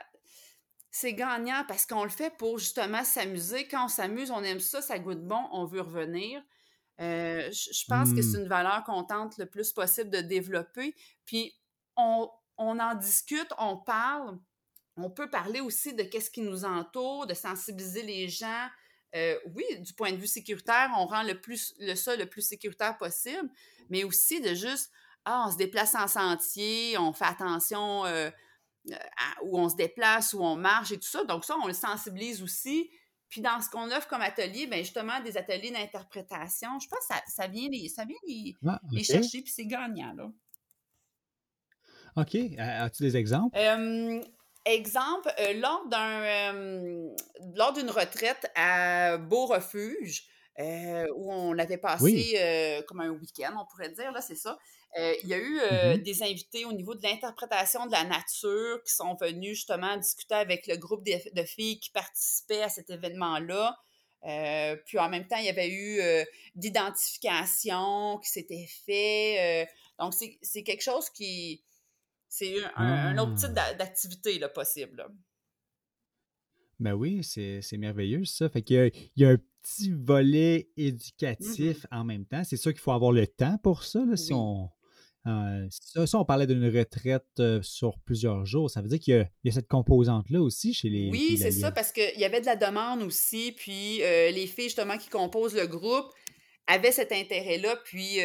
c'est 0.92 1.14
gagnant 1.14 1.64
parce 1.68 1.86
qu'on 1.86 2.04
le 2.04 2.10
fait 2.10 2.36
pour 2.38 2.58
justement 2.60 3.04
s'amuser. 3.04 3.68
Quand 3.68 3.86
on 3.86 3.90
s'amuse, 3.90 4.32
on 4.32 4.44
aime 4.44 4.60
ça, 4.62 4.82
ça 4.82 5.00
goûte 5.00 5.26
bon, 5.28 5.48
on 5.52 5.66
veut 5.66 5.82
revenir. 5.82 6.42
Euh, 7.02 7.50
je 7.52 7.72
je 7.74 7.86
pense 7.88 8.14
que 8.14 8.22
c'est 8.22 8.38
Hmm. 8.38 8.42
une 8.42 8.48
valeur 8.48 8.84
qu'on 8.86 9.04
tente 9.06 9.38
le 9.38 9.48
plus 9.48 9.74
possible 9.74 10.10
de 10.12 10.22
développer. 10.22 10.96
Puis 11.26 11.54
on, 11.98 12.30
on 12.58 12.80
en 12.80 12.96
discute, 12.96 13.50
on 13.60 13.78
parle. 13.78 14.40
On 14.98 15.10
peut 15.12 15.30
parler 15.30 15.62
aussi 15.62 15.94
de 15.94 16.04
qu'est-ce 16.04 16.32
qui 16.32 16.42
nous 16.42 16.66
entoure, 16.66 17.28
de 17.28 17.34
sensibiliser 17.36 18.04
les 18.04 18.30
gens. 18.30 18.68
Euh, 19.14 19.38
oui, 19.54 19.64
du 19.80 19.94
point 19.94 20.12
de 20.12 20.18
vue 20.18 20.28
sécuritaire, 20.28 20.90
on 20.98 21.06
rend 21.06 21.24
le, 21.24 21.40
plus, 21.40 21.74
le 21.80 21.96
ça 21.96 22.16
le 22.16 22.26
plus 22.26 22.42
sécuritaire 22.42 22.98
possible, 22.98 23.50
mais 23.90 24.04
aussi 24.04 24.42
de 24.42 24.54
juste, 24.54 24.92
ah, 25.26 25.46
on 25.48 25.52
se 25.52 25.58
déplace 25.58 25.96
en 25.96 26.08
sentier, 26.08 26.98
on 26.98 27.14
fait 27.14 27.26
attention 27.26 28.06
euh, 28.06 28.30
à- 28.92 29.44
où 29.44 29.58
on 29.58 29.70
se 29.70 29.76
déplace, 29.76 30.34
où 30.34 30.40
on 30.44 30.56
marche 30.56 30.92
et 30.92 30.98
tout 31.00 31.08
ça. 31.08 31.24
Donc 31.24 31.46
ça, 31.46 31.56
on 31.64 31.68
le 31.68 31.74
sensibilise 31.74 32.42
aussi. 32.44 32.90
Puis 33.30 33.42
dans 33.42 33.60
ce 33.62 33.70
qu'on 33.70 33.90
offre 33.92 34.08
comme 34.08 34.22
atelier, 34.22 34.68
bien 34.68 34.80
justement, 34.80 35.20
des 35.22 35.38
ateliers 35.38 35.72
d'interprétation, 35.72 36.78
je 36.80 36.88
pense 36.88 37.00
que 37.00 37.16
ça, 37.16 37.22
ça 37.28 37.48
vient 37.48 37.68
les, 37.70 37.90
ça 37.90 38.06
vient 38.06 38.18
les, 38.28 38.54
Ah, 38.68 38.80
les 38.92 39.04
chercher, 39.04 39.42
puis 39.42 39.52
c'est 39.52 39.66
gagnant, 39.66 40.14
là. 40.14 40.30
OK. 42.18 42.36
Euh, 42.36 42.58
As-tu 42.60 43.04
des 43.04 43.18
exemples? 43.18 43.58
Euh, 43.58 44.22
exemple, 44.66 45.32
euh, 45.40 45.54
lors 45.54 45.86
d'un 45.88 46.54
euh, 46.56 47.10
lors 47.56 47.74
d'une 47.74 47.90
retraite 47.90 48.50
à 48.56 49.18
Beau 49.18 49.46
Refuge, 49.46 50.24
euh, 50.60 51.06
où 51.16 51.32
on 51.34 51.58
avait 51.58 51.78
passé 51.78 52.04
Oui. 52.04 52.36
comme 52.88 53.02
un 53.02 53.10
week-end, 53.10 53.54
on 53.60 53.66
pourrait 53.66 53.90
dire, 53.92 54.12
là, 54.12 54.22
c'est 54.22 54.36
ça. 54.36 54.58
il 54.98 55.28
y 55.28 55.34
a 55.34 55.38
eu 55.38 55.60
Mhm. 55.72 56.04
des 56.04 56.24
invités 56.24 56.64
au 56.66 56.72
niveau 56.74 56.96
de 56.96 57.04
l'interprétation 57.04 57.86
de 57.86 57.92
la 57.92 58.06
nature 58.06 58.82
qui 58.86 58.94
sont 58.94 59.16
venus 59.16 59.58
justement 59.58 59.98
discuter 59.98 60.36
avec 60.36 60.68
le 60.68 60.78
groupe 60.78 61.04
de, 61.06 61.12
de 61.34 61.44
filles 61.46 61.80
qui 61.80 61.90
participaient 61.92 62.64
à 62.64 62.70
cet 62.70 62.90
événement-là. 62.90 63.78
Puis 64.86 64.98
en 64.98 65.10
même 65.10 65.28
temps, 65.28 65.36
il 65.38 65.46
y 65.46 65.50
avait 65.50 65.70
eu 65.70 66.00
d'identification 66.56 68.20
qui 68.24 68.30
s'était 68.30 68.68
fait. 68.86 69.68
donc, 70.00 70.14
c'est 70.42 70.64
quelque 70.64 70.82
chose 70.84 71.10
qui. 71.10 71.62
C'est 72.38 72.58
un, 72.76 73.18
autre 73.18 73.36
type 73.36 73.52
ah. 73.56 73.74
d'activité 73.76 74.38
possible. 74.54 75.08
Ben 76.82 76.92
oui, 76.92 77.24
c'est 77.24 77.78
merveilleux 77.78 78.26
ça. 78.26 78.50
Fait 78.50 78.62
qu'il 78.62 78.92
y, 79.16 79.24
a 79.24 79.30
un 79.30 79.38
petit 79.62 79.94
volet 79.94 80.70
éducatif 80.76 81.86
en 81.92 82.04
même 82.04 82.26
temps. 82.26 82.44
C'est 82.44 82.58
sûr 82.58 82.74
qu'il 82.74 82.82
faut 82.82 82.92
avoir 82.92 83.14
le 83.14 83.26
temps 83.26 83.58
pour 83.64 83.84
ça. 83.84 84.02
si 84.18 84.34
on, 84.34 84.70
euh, 85.28 85.66
ça, 85.70 86.20
on 86.20 86.26
parlait 86.26 86.46
d'une 86.46 86.66
retraite 86.66 87.24
euh, 87.40 87.62
sur 87.62 88.00
plusieurs 88.00 88.46
jours. 88.46 88.70
Ça 88.70 88.82
veut 88.82 88.90
dire 88.90 89.00
qu'il 89.00 89.30
y, 89.46 89.50
a 89.50 89.52
cette 89.54 89.70
composante-là 89.70 90.42
aussi 90.42 90.74
chez 90.74 90.90
les. 90.90 91.10
Oui, 91.12 91.38
c'est 91.38 91.52
ça, 91.52 91.72
parce 91.72 91.94
qu'il 91.94 92.20
y 92.20 92.26
avait 92.26 92.42
de 92.42 92.48
la 92.48 92.58
demande 92.58 93.02
aussi. 93.02 93.54
Puis 93.54 94.04
euh, 94.04 94.32
les 94.32 94.48
filles, 94.48 94.66
justement, 94.66 94.98
qui 94.98 95.08
composent 95.08 95.56
le 95.56 95.68
groupe 95.68 96.12
avaient 96.68 96.92
cet 96.92 97.14
intérêt-là. 97.14 97.78
Puis 97.86 98.20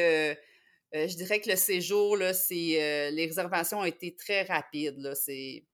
je 0.92 1.16
dirais 1.16 1.40
que 1.40 1.50
le 1.50 1.56
séjour, 1.56 2.16
là, 2.16 2.34
c'est, 2.34 3.10
les 3.12 3.26
réservations 3.26 3.80
ont 3.80 3.84
été 3.84 4.14
très 4.14 4.42
rapides. 4.42 4.98
Là, 4.98 5.14
c'est... 5.14 5.64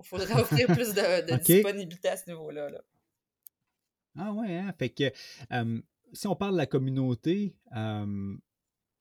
Il 0.00 0.06
faudrait 0.06 0.34
offrir 0.40 0.66
plus 0.68 0.94
de, 0.94 1.36
disponibilité 1.38 2.08
à 2.08 2.16
ce 2.16 2.30
niveau-là. 2.30 2.70
Ah 4.16 4.32
ouais, 4.32 4.56
hein? 4.56 4.72
Fait 4.78 4.90
que 4.90 5.10
si 6.12 6.26
on 6.26 6.36
parle 6.36 6.52
de 6.52 6.58
la 6.58 6.66
communauté, 6.66 7.56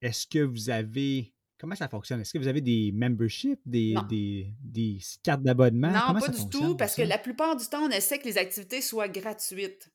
est-ce 0.01 0.27
que 0.27 0.39
vous 0.39 0.69
avez. 0.69 1.33
Comment 1.59 1.75
ça 1.75 1.87
fonctionne? 1.87 2.21
Est-ce 2.21 2.33
que 2.33 2.37
vous 2.37 2.47
avez 2.47 2.61
des 2.61 2.91
memberships, 2.93 3.59
des, 3.65 3.95
des, 4.09 4.99
cartes 5.23 5.41
d'abonnement? 5.41 5.91
Non, 5.91 6.19
pas 6.19 6.27
du 6.27 6.49
tout, 6.49 6.75
parce 6.77 6.95
que 6.95 7.01
la 7.01 7.17
plupart 7.17 7.55
du 7.55 7.65
temps, 7.65 7.83
on 7.83 7.89
essaie 7.89 8.19
que 8.19 8.25
les 8.25 8.37
activités 8.37 8.81
soient 8.81 9.07
gratuites. 9.07 9.89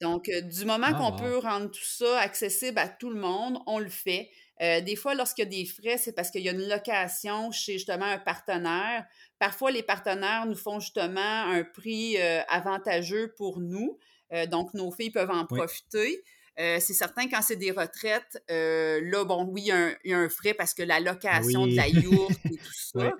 Donc, 0.00 0.28
euh, 0.28 0.40
du 0.42 0.64
moment 0.64 0.92
qu'on 0.92 1.14
ah, 1.14 1.20
peut 1.20 1.38
rendre 1.38 1.70
tout 1.70 1.84
ça 1.84 2.20
accessible 2.20 2.78
à 2.78 2.88
tout 2.88 3.10
le 3.10 3.20
monde, 3.20 3.58
on 3.66 3.78
le 3.78 3.88
fait. 3.88 4.30
Euh, 4.60 4.80
des 4.80 4.96
fois, 4.96 5.14
lorsqu'il 5.14 5.44
y 5.44 5.46
a 5.46 5.50
des 5.50 5.64
frais, 5.64 5.98
c'est 5.98 6.12
parce 6.12 6.30
qu'il 6.30 6.42
y 6.42 6.48
a 6.48 6.52
une 6.52 6.68
location 6.68 7.50
chez 7.50 7.74
justement 7.74 8.04
un 8.04 8.18
partenaire. 8.18 9.04
Parfois, 9.38 9.70
les 9.70 9.82
partenaires 9.82 10.46
nous 10.46 10.56
font 10.56 10.80
justement 10.80 11.20
un 11.20 11.64
prix 11.64 12.16
euh, 12.18 12.40
avantageux 12.48 13.32
pour 13.36 13.60
nous. 13.60 13.98
donc, 14.50 14.74
nos 14.74 14.90
filles 14.90 15.10
peuvent 15.10 15.30
en 15.30 15.46
profiter. 15.46 16.22
C'est 16.56 16.80
certain, 16.80 17.28
quand 17.28 17.40
c'est 17.40 17.56
des 17.56 17.70
retraites, 17.70 18.42
là, 18.48 19.24
bon, 19.24 19.44
oui, 19.44 19.62
il 20.04 20.10
y, 20.10 20.12
a 20.12 20.18
un, 20.18 20.28
frais 20.28 20.54
parce 20.54 20.74
que 20.74 20.82
la 20.82 21.00
location 21.00 21.66
de 21.66 21.74
la 21.74 21.88
yourte 21.88 22.38
et 22.44 22.56
tout 22.56 22.72
ça. 22.74 23.12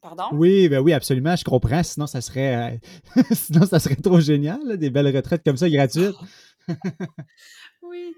Pardon? 0.00 0.28
Oui, 0.32 0.68
ben 0.68 0.80
oui, 0.80 0.92
absolument, 0.92 1.36
je 1.36 1.44
comprends. 1.44 1.82
Sinon, 1.82 2.06
ça 2.06 2.20
serait, 2.20 2.74
euh, 3.16 3.22
sinon, 3.32 3.66
ça 3.66 3.78
serait 3.78 3.96
trop 3.96 4.20
génial, 4.20 4.76
des 4.76 4.90
belles 4.90 5.14
retraites 5.14 5.44
comme 5.44 5.56
ça, 5.56 5.68
gratuites. 5.68 6.16
oui. 7.82 8.14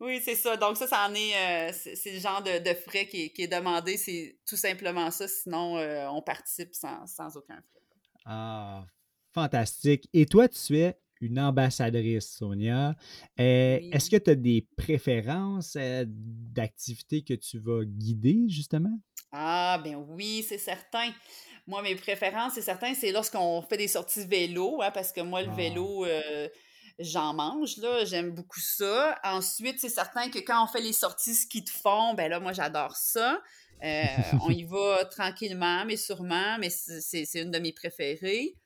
Oui, 0.00 0.18
c'est 0.24 0.34
ça. 0.34 0.56
Donc, 0.56 0.78
ça, 0.78 0.86
ça 0.86 1.06
en 1.06 1.14
est. 1.14 1.72
c'est 1.72 2.12
le 2.12 2.20
genre 2.20 2.42
de, 2.42 2.74
frais 2.74 3.06
qui 3.06 3.30
est, 3.36 3.48
demandé. 3.48 3.98
C'est 3.98 4.38
tout 4.48 4.56
simplement 4.56 5.10
ça. 5.10 5.28
Sinon, 5.28 5.74
on 6.10 6.22
participe 6.22 6.74
sans, 6.74 7.06
sans 7.06 7.36
aucun 7.36 7.56
frais. 7.56 7.82
Ah, 8.24 8.86
fantastique. 9.34 10.08
Et 10.14 10.24
toi, 10.24 10.48
tu 10.48 10.78
es 10.78 10.96
une 11.20 11.38
ambassadrice, 11.38 12.36
Sonia. 12.36 12.96
Euh, 13.38 13.78
est-ce 13.92 14.10
que 14.10 14.16
tu 14.16 14.30
as 14.30 14.34
des 14.34 14.66
préférences 14.76 15.76
euh, 15.76 16.04
d'activités 16.08 17.22
que 17.22 17.34
tu 17.34 17.58
vas 17.58 17.84
guider, 17.84 18.44
justement? 18.48 18.98
Ah, 19.32 19.80
ben 19.82 19.96
oui, 19.96 20.44
c'est 20.48 20.58
certain. 20.58 21.12
Moi, 21.66 21.82
mes 21.82 21.94
préférences, 21.94 22.54
c'est 22.54 22.62
certain, 22.62 22.94
c'est 22.94 23.12
lorsqu'on 23.12 23.62
fait 23.62 23.76
des 23.76 23.88
sorties 23.88 24.26
vélo, 24.26 24.80
hein, 24.82 24.90
parce 24.90 25.12
que 25.12 25.20
moi, 25.20 25.42
le 25.42 25.50
ah. 25.50 25.54
vélo, 25.54 26.04
euh, 26.04 26.48
j'en 26.98 27.32
mange, 27.34 27.76
là, 27.76 28.04
j'aime 28.04 28.30
beaucoup 28.30 28.60
ça. 28.60 29.18
Ensuite, 29.24 29.78
c'est 29.78 29.88
certain 29.88 30.30
que 30.30 30.38
quand 30.38 30.64
on 30.64 30.66
fait 30.66 30.80
les 30.80 30.92
sorties 30.92 31.34
ski 31.34 31.62
de 31.62 31.70
fond, 31.70 32.14
ben 32.14 32.28
là, 32.28 32.40
moi, 32.40 32.52
j'adore 32.52 32.96
ça. 32.96 33.40
on 33.82 34.50
y 34.50 34.64
va 34.64 35.04
tranquillement, 35.04 35.84
mais 35.86 35.96
sûrement, 35.96 36.58
mais 36.58 36.70
c'est 36.70 37.40
une 37.40 37.50
de 37.50 37.58
mes 37.58 37.72
préférées. 37.72 38.56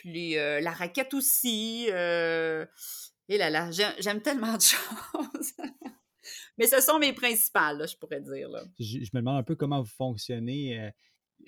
Puis 0.00 0.38
euh, 0.38 0.60
la 0.60 0.70
raquette 0.70 1.12
aussi. 1.12 1.88
Euh, 1.90 2.64
et 3.28 3.36
là 3.36 3.50
là, 3.50 3.70
j'aime 3.70 4.22
tellement 4.22 4.56
de 4.56 4.62
choses. 4.62 5.52
Mais 6.58 6.66
ce 6.66 6.80
sont 6.80 6.98
mes 6.98 7.12
principales, 7.12 7.86
je 7.88 7.96
pourrais 7.96 8.20
dire. 8.20 8.48
Je, 8.78 8.98
me 8.98 9.20
demande 9.20 9.38
un 9.38 9.42
peu 9.42 9.56
comment 9.56 9.80
vous 9.80 9.90
fonctionnez. 9.96 10.80
Euh, 10.80 10.90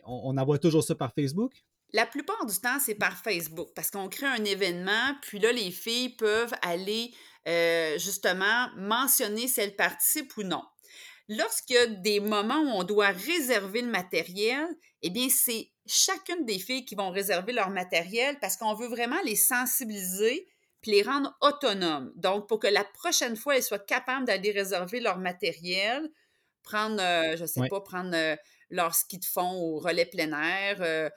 on, 0.04 0.36
envoie 0.36 0.58
toujours 0.58 0.82
ça 0.82 0.94
par 0.94 1.12
Facebook? 1.14 1.52
La 1.92 2.06
plupart 2.06 2.46
du 2.46 2.58
temps, 2.58 2.78
c'est 2.80 2.94
par 2.94 3.16
Facebook 3.18 3.70
parce 3.74 3.90
qu'on 3.90 4.08
crée 4.08 4.26
un 4.26 4.44
événement, 4.44 5.14
puis 5.20 5.38
là, 5.38 5.52
les 5.52 5.70
filles 5.70 6.16
peuvent 6.16 6.54
aller 6.62 7.12
justement 7.98 8.70
mentionner 8.76 9.46
si 9.48 9.60
elles 9.60 9.76
participent 9.76 10.34
ou 10.38 10.42
non. 10.42 10.62
Lorsqu'il 11.28 11.76
y 11.76 11.78
a 11.78 11.86
des 11.86 12.20
moments 12.20 12.60
où 12.60 12.68
on 12.68 12.84
doit 12.84 13.10
réserver 13.10 13.82
le 13.82 13.90
matériel, 13.90 14.66
eh 15.02 15.10
bien, 15.10 15.28
c'est 15.28 15.70
chacune 15.86 16.44
des 16.44 16.58
filles 16.58 16.84
qui 16.84 16.94
vont 16.94 17.10
réserver 17.10 17.52
leur 17.52 17.70
matériel 17.70 18.38
parce 18.40 18.56
qu'on 18.56 18.74
veut 18.74 18.88
vraiment 18.88 19.20
les 19.24 19.36
sensibiliser 19.36 20.46
puis 20.82 20.90
les 20.90 21.02
rendre 21.02 21.34
autonomes. 21.40 22.12
Donc, 22.16 22.48
pour 22.48 22.58
que 22.58 22.66
la 22.66 22.84
prochaine 22.84 23.36
fois, 23.36 23.56
elles 23.56 23.62
soient 23.62 23.78
capables 23.78 24.26
d'aller 24.26 24.50
réserver 24.50 25.00
leur 25.00 25.18
matériel, 25.18 26.10
prendre, 26.64 27.00
euh, 27.00 27.36
je 27.36 27.42
ne 27.42 27.46
sais 27.46 27.68
pas, 27.68 27.80
prendre 27.80 28.10
euh, 28.14 28.36
leur 28.68 28.94
ski 28.94 29.18
de 29.18 29.24
fond 29.24 29.52
au 29.52 29.78
relais 29.78 30.06
plein 30.06 30.32
air. 30.32 30.78
Euh, 30.80 31.08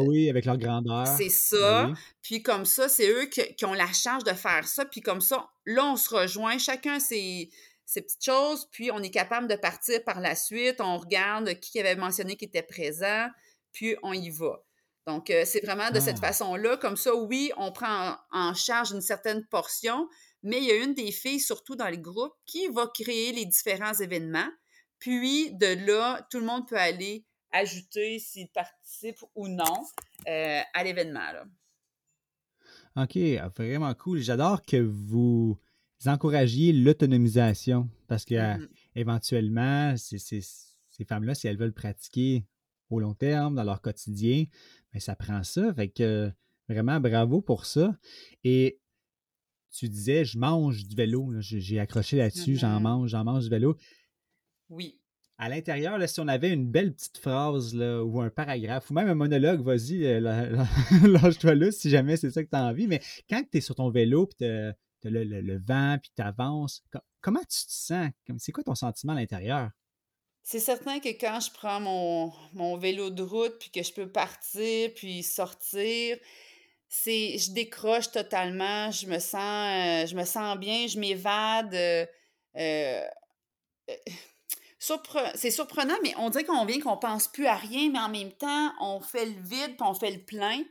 oui, 0.00 0.28
avec 0.28 0.44
leur 0.44 0.58
grandeur. 0.58 1.06
C'est 1.06 1.24
ben 1.24 1.30
ça. 1.30 1.90
Puis 2.22 2.42
comme 2.42 2.66
ça, 2.66 2.88
c'est 2.88 3.08
eux 3.08 3.26
qui, 3.26 3.64
ont 3.64 3.72
la 3.72 3.90
charge 3.92 4.24
de 4.24 4.34
faire 4.34 4.68
ça. 4.68 4.84
Puis 4.84 5.00
comme 5.00 5.22
ça, 5.22 5.48
là, 5.64 5.86
on 5.86 5.96
se 5.96 6.14
rejoint, 6.14 6.58
chacun 6.58 7.00
ses, 7.00 7.50
ces 7.86 8.02
petites 8.02 8.24
choses, 8.24 8.68
puis 8.70 8.90
on 8.90 9.02
est 9.02 9.10
capable 9.10 9.48
de 9.48 9.56
partir 9.56 10.04
par 10.04 10.20
la 10.20 10.36
suite. 10.36 10.80
On 10.80 10.98
regarde 10.98 11.54
qui 11.60 11.80
avait 11.80 11.96
mentionné 11.96 12.36
qui 12.36 12.44
était 12.44 12.62
présent, 12.62 13.28
puis 13.72 13.96
on 14.02 14.12
y 14.12 14.28
va. 14.28 14.62
Donc, 15.08 15.30
euh, 15.30 15.44
c'est 15.46 15.64
vraiment 15.64 15.90
de 15.90 16.00
cette 16.00 16.18
ah. 16.18 16.26
façon-là. 16.26 16.76
Comme 16.76 16.98
ça, 16.98 17.14
oui, 17.14 17.50
on 17.56 17.72
prend 17.72 18.14
en, 18.30 18.52
charge 18.52 18.92
une 18.92 19.00
certaine 19.00 19.42
portion, 19.46 20.06
mais 20.42 20.58
il 20.58 20.64
y 20.64 20.70
a 20.70 20.84
une 20.84 20.92
des 20.92 21.12
filles, 21.12 21.40
surtout 21.40 21.76
dans 21.76 21.88
le 21.88 21.96
groupe, 21.96 22.34
qui 22.44 22.68
va 22.68 22.86
créer 22.92 23.32
les 23.32 23.46
différents 23.46 23.94
événements. 23.94 24.50
Puis, 24.98 25.54
de 25.54 25.86
là, 25.86 26.26
tout 26.30 26.38
le 26.38 26.44
monde 26.44 26.68
peut 26.68 26.76
aller 26.76 27.24
ajouter 27.52 28.18
s'il 28.18 28.50
participe 28.50 29.16
ou 29.34 29.48
non 29.48 29.86
euh, 30.28 30.60
à 30.74 30.84
l'événement. 30.84 31.20
OK, 32.96 33.16
vraiment 33.56 33.94
cool. 33.94 34.18
J'adore 34.18 34.62
que 34.62 34.76
vous 34.76 35.58
encouragiez 36.04 36.74
l'autonomisation 36.74 37.88
parce 38.08 38.26
que 38.26 38.58
mmh 38.58 38.68
éventuellement, 38.94 39.94
ces 39.96 41.04
femmes-là, 41.06 41.32
si 41.32 41.46
elles 41.46 41.56
veulent 41.56 41.72
pratiquer 41.72 42.44
au 42.90 43.00
long 43.00 43.14
terme, 43.14 43.54
dans 43.54 43.64
leur 43.64 43.80
quotidien, 43.80 44.44
bien, 44.92 45.00
ça 45.00 45.16
prend 45.16 45.42
ça. 45.42 45.72
Fait 45.74 45.88
que 45.88 46.30
vraiment, 46.68 47.00
bravo 47.00 47.40
pour 47.40 47.66
ça. 47.66 47.96
Et 48.44 48.80
tu 49.70 49.88
disais, 49.88 50.24
je 50.24 50.38
mange 50.38 50.86
du 50.86 50.94
vélo. 50.94 51.32
J'ai 51.40 51.78
accroché 51.80 52.16
là-dessus, 52.16 52.56
j'en 52.56 52.80
mmh 52.80 52.82
mange, 52.82 53.10
j'en 53.10 53.24
mange 53.24 53.44
du 53.44 53.50
vélo. 53.50 53.76
Oui. 54.68 55.00
À 55.40 55.48
l'intérieur, 55.48 55.96
si 56.08 56.18
on 56.18 56.26
avait 56.26 56.52
une 56.52 56.66
belle 56.66 56.92
petite 56.92 57.18
phrase 57.18 57.72
là, 57.72 58.02
ou 58.02 58.20
un 58.20 58.28
paragraphe 58.28 58.90
ou 58.90 58.94
même 58.94 59.08
un 59.08 59.14
monologue, 59.14 59.60
vas-y, 59.60 60.04
euh, 60.04 60.20
lâche-toi 61.06 61.54
là 61.54 61.70
si 61.70 61.90
jamais 61.90 62.16
c'est 62.16 62.32
ça 62.32 62.42
que 62.42 62.50
tu 62.50 62.56
as 62.56 62.64
envie. 62.64 62.88
Mais 62.88 63.00
quand 63.30 63.44
tu 63.48 63.58
es 63.58 63.60
sur 63.60 63.76
ton 63.76 63.88
vélo 63.88 64.28
et 64.40 64.44
tu 64.44 64.76
tu 65.00 65.06
as 65.06 65.10
le, 65.10 65.58
vent, 65.58 65.96
puis 66.00 66.10
tu 66.14 66.22
avances. 66.22 66.82
comment 67.20 67.40
tu 67.40 67.66
te 67.66 67.72
sens? 67.72 68.10
C'est 68.38 68.50
quoi 68.52 68.64
ton 68.64 68.74
sentiment 68.74 69.12
à 69.12 69.16
l'intérieur? 69.16 69.70
C'est 70.42 70.60
certain 70.60 70.98
que 70.98 71.08
quand 71.08 71.40
je 71.40 71.50
prends 71.52 71.80
mon, 71.80 72.76
vélo 72.78 73.10
de 73.10 73.22
route, 73.22 73.58
puis 73.58 73.70
que 73.70 73.82
je 73.82 73.92
peux 73.92 74.10
partir, 74.10 74.92
puis 74.94 75.22
sortir, 75.22 76.16
c'est 76.88 77.36
je 77.36 77.52
décroche 77.52 78.10
totalement, 78.10 78.90
je 78.90 79.06
me 79.06 79.18
sens, 79.18 79.34
euh, 79.34 80.06
je 80.06 80.14
me 80.14 80.24
sens 80.24 80.56
bien, 80.56 80.86
je 80.86 80.98
m'évade. 80.98 81.74
Euh, 81.74 82.06
euh, 82.56 83.06
c'est 85.34 85.50
surprenant, 85.50 85.96
mais 86.02 86.14
on 86.16 86.30
dirait 86.30 86.44
qu'on 86.44 86.64
vient 86.64 86.80
qu'on 86.80 86.96
pense 86.96 87.28
plus 87.28 87.46
à 87.46 87.56
rien, 87.56 87.90
mais 87.90 87.98
en 87.98 88.08
même 88.08 88.32
temps, 88.32 88.72
on 88.80 89.00
fait 89.00 89.26
le 89.26 89.40
vide, 89.42 89.76
puis 89.76 89.86
on 89.86 89.94
fait 89.94 90.12
le 90.12 90.24
plein. 90.24 90.62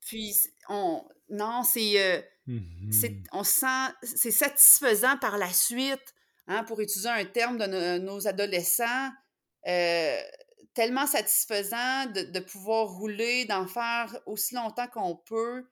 Puis, 0.00 0.34
on, 0.68 1.04
non, 1.30 1.62
c'est, 1.62 2.24
mmh 2.46 2.60
on 3.32 3.44
sent, 3.44 3.88
c'est 4.02 4.30
satisfaisant 4.30 5.16
par 5.18 5.36
la 5.36 5.52
suite, 5.52 6.14
hein, 6.46 6.64
pour 6.64 6.80
utiliser 6.80 7.08
un 7.08 7.24
terme 7.24 7.58
de 7.58 7.98
nos 7.98 8.26
adolescents, 8.26 9.10
euh, 9.66 10.20
tellement 10.74 11.06
satisfaisant 11.06 12.06
de, 12.06 12.40
pouvoir 12.40 12.88
rouler, 12.88 13.44
d'en 13.46 13.66
faire 13.66 14.14
aussi 14.26 14.54
longtemps 14.54 14.88
qu'on 14.88 15.16
peut. 15.16 15.64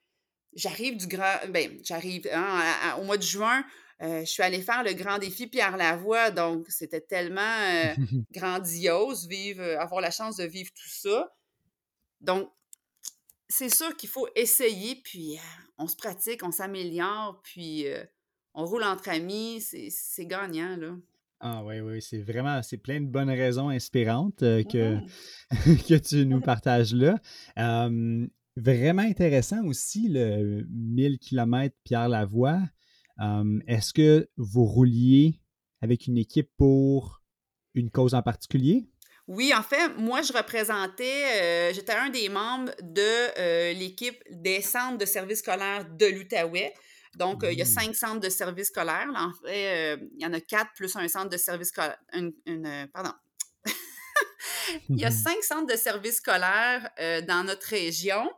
J'arrive 0.54 0.96
du 0.96 1.06
grand, 1.06 1.36
ben, 1.50 1.78
j'arrive 1.82 2.28
hein, 2.32 2.96
au 2.98 3.04
mois 3.04 3.18
de 3.18 3.22
juin, 3.22 3.64
euh, 4.02 4.20
je 4.20 4.30
suis 4.30 4.42
allée 4.42 4.60
faire 4.60 4.82
le 4.82 4.92
grand 4.92 5.18
défi 5.18 5.46
Pierre 5.46 5.76
Lavoie, 5.76 6.30
donc 6.30 6.66
c'était 6.68 7.00
tellement 7.00 7.40
euh, 7.40 7.94
grandiose, 8.32 9.28
vivre, 9.28 9.62
avoir 9.78 10.00
la 10.00 10.10
chance 10.10 10.36
de 10.36 10.44
vivre 10.44 10.70
tout 10.74 10.88
ça. 10.88 11.32
Donc, 12.20 12.50
c'est 13.48 13.72
sûr 13.72 13.96
qu'il 13.96 14.08
faut 14.08 14.28
essayer, 14.34 14.96
puis 14.96 15.38
on 15.78 15.86
se 15.86 15.96
pratique, 15.96 16.42
on 16.42 16.50
s'améliore, 16.50 17.40
puis 17.42 17.86
on 18.54 18.64
roule 18.64 18.84
entre 18.84 19.08
amis, 19.10 19.60
c'est 19.60 20.26
gagnant, 20.26 20.76
là. 20.76 20.96
Ah 21.40 21.62
oui, 21.64 21.80
oui, 21.80 22.00
c'est 22.00 22.22
vraiment, 22.22 22.62
c'est 22.62 22.78
plein 22.78 23.00
de 23.00 23.06
bonnes 23.06 23.28
raisons 23.28 23.68
inspirantes 23.68 24.38
que, 24.38 24.94
mmh 24.94 25.06
que 25.88 25.98
tu 25.98 26.24
nous 26.24 26.40
partages 26.40 26.94
là. 26.94 27.20
vraiment 28.56 29.02
intéressant 29.02 29.62
aussi, 29.66 30.08
le 30.08 30.64
1000 30.70 31.18
km 31.18 31.76
Pierre 31.84 32.08
Lavoie. 32.08 32.60
Est-ce 33.66 33.92
que 33.92 34.28
vous 34.36 34.64
rouliez 34.64 35.40
avec 35.82 36.06
une 36.06 36.16
équipe 36.16 36.50
pour 36.56 37.20
une 37.74 37.90
cause 37.90 38.14
en 38.14 38.22
particulier? 38.22 38.88
Oui, 39.26 39.52
en 39.54 39.62
fait, 39.62 39.88
moi, 39.98 40.22
je 40.22 40.32
représentais, 40.32 41.74
j'étais 41.74 41.92
un 41.92 42.10
des 42.10 42.28
membres 42.28 42.72
de 42.80 43.72
l'équipe 43.74 44.22
des 44.30 44.62
centres 44.62 44.98
de 44.98 45.04
services 45.04 45.40
scolaires 45.40 45.86
de 45.98 46.06
l'Outaouais. 46.06 46.72
Donc, 47.16 47.44
il 47.44 47.58
y 47.58 47.62
a 47.62 47.64
mmh. 47.64 47.68
cinq 47.68 47.94
centres 47.94 48.20
de 48.20 48.28
services 48.28 48.68
scolaires. 48.68 49.08
en 49.14 49.32
fait, 49.42 49.98
il 50.16 50.22
y 50.22 50.26
en 50.26 50.32
a 50.32 50.40
quatre 50.40 50.72
plus 50.74 50.94
un 50.96 51.08
centre 51.08 51.28
de 51.28 51.36
services 51.36 51.68
scolaires. 51.68 51.98
pardon. 52.92 53.12
il 54.88 55.00
y 55.00 55.04
a 55.04 55.10
mmh 55.10 55.12
cinq 55.12 55.42
centres 55.42 55.72
de 55.72 55.76
services 55.76 56.16
scolaires 56.16 56.88
dans 57.26 57.44
notre 57.44 57.66
région 57.68 58.28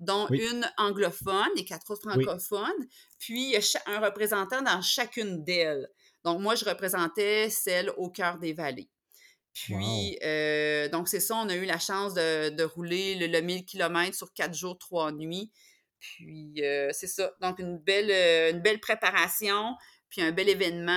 dont 0.00 0.26
une 0.28 0.68
anglophone 0.76 1.50
et 1.56 1.64
quatre 1.64 1.90
autres 1.90 2.10
francophones. 2.10 2.86
Puis, 3.18 3.44
il 3.44 3.50
y 3.50 3.56
a 3.56 3.82
un 3.86 4.00
représentant 4.00 4.62
dans 4.62 4.82
chacune 4.82 5.44
d'elles. 5.44 5.88
Donc, 6.24 6.40
moi, 6.40 6.54
je 6.54 6.64
représentais 6.64 7.50
celle 7.50 7.90
au 7.96 8.10
cœur 8.10 8.38
des 8.38 8.52
vallées. 8.52 8.90
Puis, 9.52 10.18
euh, 10.24 10.88
donc, 10.88 11.08
c'est 11.08 11.20
ça, 11.20 11.36
on 11.36 11.48
a 11.48 11.54
eu 11.54 11.64
la 11.64 11.78
chance 11.78 12.14
de, 12.14 12.64
rouler 12.64 13.14
le, 13.28 13.40
1000 13.40 13.64
km 13.64 14.14
sur 14.14 14.32
quatre 14.32 14.54
jours, 14.54 14.76
trois 14.78 15.12
nuits. 15.12 15.50
Puis, 16.16 16.54
euh, 16.62 16.90
c'est 16.92 17.06
ça. 17.06 17.32
Donc, 17.40 17.58
une 17.58 17.78
belle, 17.78 18.10
euh, 18.10 18.50
une 18.50 18.60
belle 18.60 18.80
préparation, 18.80 19.74
puis 20.08 20.22
un 20.22 20.32
bel 20.32 20.48
événement. 20.48 20.92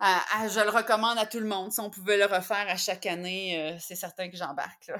je 0.00 0.64
le 0.64 0.70
recommande 0.70 1.18
à 1.18 1.26
tout 1.26 1.40
le 1.40 1.46
monde. 1.46 1.72
Si 1.72 1.80
on 1.80 1.90
pouvait 1.90 2.16
le 2.16 2.26
refaire 2.26 2.66
à 2.68 2.76
chaque 2.76 3.06
année, 3.06 3.76
c'est 3.80 3.96
certain 3.96 4.28
que 4.28 4.36
j'embarque. 4.36 4.90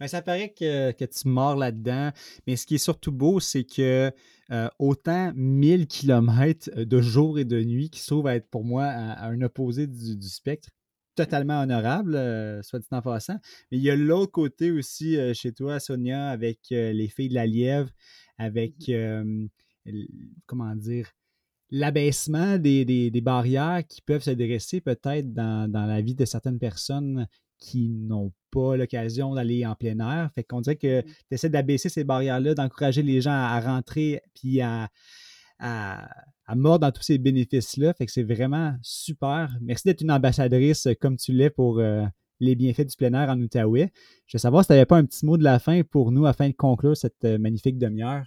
Mais 0.00 0.08
ça 0.08 0.22
paraît 0.22 0.52
que, 0.52 0.92
que 0.92 1.04
tu 1.04 1.28
mords 1.28 1.56
là-dedans. 1.56 2.10
Mais 2.46 2.56
ce 2.56 2.66
qui 2.66 2.76
est 2.76 2.78
surtout 2.78 3.12
beau, 3.12 3.40
c'est 3.40 3.64
que 3.64 4.12
euh, 4.52 4.68
autant 4.78 5.32
1000 5.34 5.86
km 5.86 6.70
de 6.76 7.00
jour 7.00 7.38
et 7.38 7.44
de 7.44 7.62
nuit 7.62 7.88
qui 7.88 8.00
se 8.00 8.08
trouve 8.08 8.26
à 8.26 8.34
être 8.34 8.50
pour 8.50 8.64
moi 8.64 8.84
à, 8.84 9.26
un 9.26 9.40
opposé 9.40 9.86
du, 9.86 10.28
spectre, 10.28 10.68
totalement 11.14 11.60
honorable, 11.60 12.14
euh, 12.14 12.62
soit 12.62 12.78
dit 12.78 12.86
en 12.90 13.02
passant. 13.02 13.38
Mais 13.70 13.78
il 13.78 13.82
y 13.82 13.90
a 13.90 13.96
l'autre 13.96 14.32
côté 14.32 14.70
aussi 14.70 15.16
euh, 15.16 15.34
chez 15.34 15.52
toi, 15.52 15.80
Sonia, 15.80 16.28
avec 16.28 16.58
les 16.70 17.08
filles 17.08 17.28
de 17.28 17.34
la 17.34 17.46
lièvre, 17.46 17.90
avec, 18.38 18.88
mmh 18.88 19.48
comment 20.46 20.76
dire, 20.76 21.10
l'abaissement 21.70 22.56
des, 22.56 23.10
barrières 23.20 23.82
qui 23.88 24.00
peuvent 24.00 24.22
se 24.22 24.30
dresser 24.30 24.80
peut-être 24.80 25.32
dans, 25.32 25.68
dans, 25.68 25.86
la 25.86 26.00
vie 26.00 26.14
de 26.14 26.24
certaines 26.24 26.60
personnes 26.60 27.26
qui 27.58 27.88
n'ont 27.88 28.32
pas 28.50 28.76
l'occasion 28.76 29.34
d'aller 29.34 29.64
en 29.64 29.74
plein 29.74 29.98
air. 30.00 30.30
Fait 30.34 30.44
qu'on 30.44 30.60
dirait 30.60 30.76
que 30.76 31.00
mmh. 31.00 31.04
tu 31.04 31.34
essaies 31.34 31.48
d'abaisser 31.48 31.88
ces 31.88 32.04
barrières-là, 32.04 32.54
d'encourager 32.54 33.02
les 33.02 33.20
gens 33.20 33.32
à, 33.32 33.58
rentrer 33.60 34.20
puis 34.34 34.60
à, 34.60 34.88
à, 35.58 36.08
mordre 36.54 36.86
dans 36.86 36.92
tous 36.92 37.02
ces 37.02 37.18
bénéfices-là. 37.18 37.94
Fait 37.94 38.06
que 38.06 38.12
c'est 38.12 38.22
vraiment 38.22 38.74
super. 38.82 39.50
Merci 39.60 39.88
d'être 39.88 40.02
une 40.02 40.10
ambassadrice 40.10 40.88
comme 41.00 41.16
tu 41.16 41.32
l'es 41.32 41.50
pour 41.50 41.78
euh, 41.78 42.04
les 42.40 42.54
bienfaits 42.54 42.86
du 42.86 42.96
plein 42.96 43.14
air 43.14 43.30
en 43.30 43.40
Outaouais. 43.40 43.92
Je 44.26 44.36
veux 44.36 44.40
savoir 44.40 44.64
si 44.64 44.68
tu 44.68 44.72
n'avais 44.72 44.86
pas 44.86 44.96
un 44.96 45.04
petit 45.04 45.24
mot 45.24 45.36
de 45.36 45.44
la 45.44 45.58
fin 45.58 45.82
pour 45.82 46.12
nous 46.12 46.26
afin 46.26 46.48
de 46.48 46.54
conclure 46.54 46.96
cette 46.96 47.24
euh, 47.24 47.38
magnifique 47.38 47.78
demi-heure. 47.78 48.24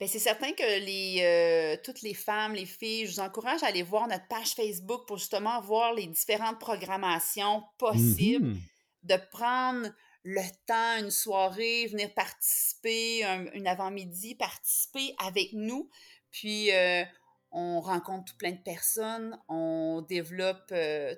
Ben, 0.00 0.08
c'est 0.08 0.18
certain 0.18 0.52
que 0.52 0.84
les, 0.84 1.20
euh, 1.22 1.76
toutes 1.84 2.02
les 2.02 2.14
femmes, 2.14 2.54
les 2.54 2.66
filles, 2.66 3.06
je 3.06 3.12
vous 3.12 3.20
encourage 3.20 3.62
à 3.62 3.68
aller 3.68 3.82
voir 3.82 4.08
notre 4.08 4.26
page 4.28 4.54
Facebook 4.54 5.06
pour 5.06 5.18
justement 5.18 5.60
voir 5.60 5.94
les 5.94 6.06
différentes 6.06 6.58
programmations 6.58 7.62
possibles, 7.78 8.48
mmh 8.48 8.58
de 9.04 9.16
prendre 9.30 9.88
le 10.24 10.42
temps, 10.66 11.04
une 11.04 11.10
soirée, 11.10 11.86
venir 11.86 12.12
participer, 12.14 13.24
une 13.54 13.66
avant-midi, 13.66 14.34
participer 14.34 15.14
avec 15.24 15.52
nous. 15.52 15.88
Puis, 16.30 16.72
euh, 16.72 17.04
on 17.52 17.80
rencontre 17.80 18.36
plein 18.36 18.52
de 18.52 18.62
personnes, 18.64 19.38
on 19.48 20.04
développe 20.08 20.72
euh, 20.72 21.14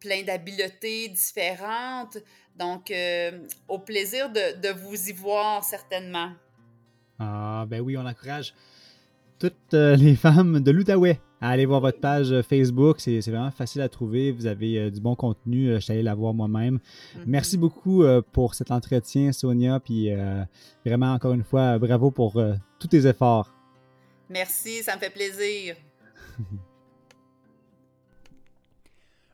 plein 0.00 0.22
d'habiletés 0.22 1.08
différentes. 1.08 2.18
Donc, 2.56 2.92
au 3.68 3.78
plaisir 3.78 4.30
de, 4.30 4.72
vous 4.72 5.08
y 5.08 5.12
voir 5.12 5.62
certainement. 5.62 6.32
Ah, 7.18 7.66
ben 7.68 7.80
oui, 7.80 7.96
on 7.96 8.06
encourage 8.06 8.54
toutes 9.38 9.74
euh, 9.74 9.96
les 9.96 10.16
femmes 10.16 10.60
de 10.60 10.70
l'Outaouais 10.70 11.20
à 11.40 11.50
aller 11.50 11.66
voir 11.66 11.80
votre 11.80 12.00
page 12.00 12.32
euh, 12.32 12.42
Facebook. 12.42 13.00
C'est 13.00 13.20
vraiment 13.20 13.50
facile 13.50 13.80
à 13.82 13.88
trouver. 13.88 14.32
Vous 14.32 14.46
avez 14.46 14.78
euh, 14.78 14.90
du 14.90 15.00
bon 15.00 15.14
contenu. 15.14 15.74
je 15.74 15.78
suis 15.80 15.92
allé 15.92 16.02
la 16.02 16.14
voir 16.14 16.34
moi-même. 16.34 16.76
Mm-hmm. 16.76 17.22
Merci 17.26 17.56
beaucoup 17.56 18.04
pour 18.32 18.54
cet 18.54 18.70
entretien, 18.70 19.32
Sonia. 19.32 19.80
Puis 19.80 20.10
vraiment, 20.84 21.12
encore 21.12 21.32
une 21.32 21.44
fois, 21.44 21.78
bravo 21.78 22.10
pour 22.10 22.40
tous 22.78 22.88
tes 22.88 23.06
efforts. 23.06 23.52
Merci, 24.28 24.82
ça 24.82 24.94
me 24.94 25.00
fait 25.00 25.10
plaisir. 25.10 25.76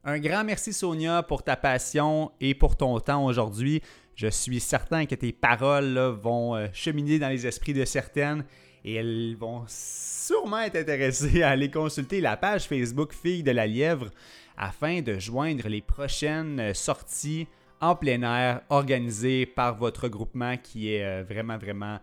Un 0.09 0.21
grand 0.21 0.45
merci, 0.45 0.73
Sonia, 0.73 1.25
pour 1.25 1.43
ta 1.43 1.57
passion 1.57 2.31
et 2.41 2.55
pour 2.55 2.77
ton 2.77 3.01
temps 3.01 3.25
aujourd'hui. 3.25 3.83
Je 4.15 4.29
suis 4.29 4.61
certain 4.61 5.05
que 5.05 5.17
tes 5.17 5.33
paroles 5.33 5.99
vont 5.99 6.55
euh, 6.55 6.69
cheminer 6.73 7.19
dans 7.19 7.29
les 7.29 7.45
esprits 7.45 7.75
de 7.75 7.85
certaines 7.85 8.45
et 8.87 8.95
elles 8.95 9.37
vont 9.37 9.65
sûrement 9.67 10.61
être 10.61 10.77
intéressées 10.77 11.43
à 11.43 11.51
aller 11.51 11.71
consulter 11.71 12.21
la 12.21 12.37
page 12.37 12.67
Facebook 12.67 13.13
Filles 13.13 13.43
de 13.43 13.51
la 13.51 13.67
Lièvre 13.67 14.11
afin 14.57 15.03
de 15.03 15.19
joindre 15.19 15.69
les 15.69 15.83
prochaines 15.83 16.61
euh, 16.61 16.73
sorties 16.73 17.49
en 17.81 17.97
plein 17.97 18.23
air 18.23 18.63
organisées 18.71 19.45
par 19.45 19.77
votre 19.77 20.09
groupement 20.09 20.57
qui 20.57 20.95
est 20.95 21.05
euh, 21.05 21.25
vraiment, 21.25 21.59
vraiment 21.59 21.99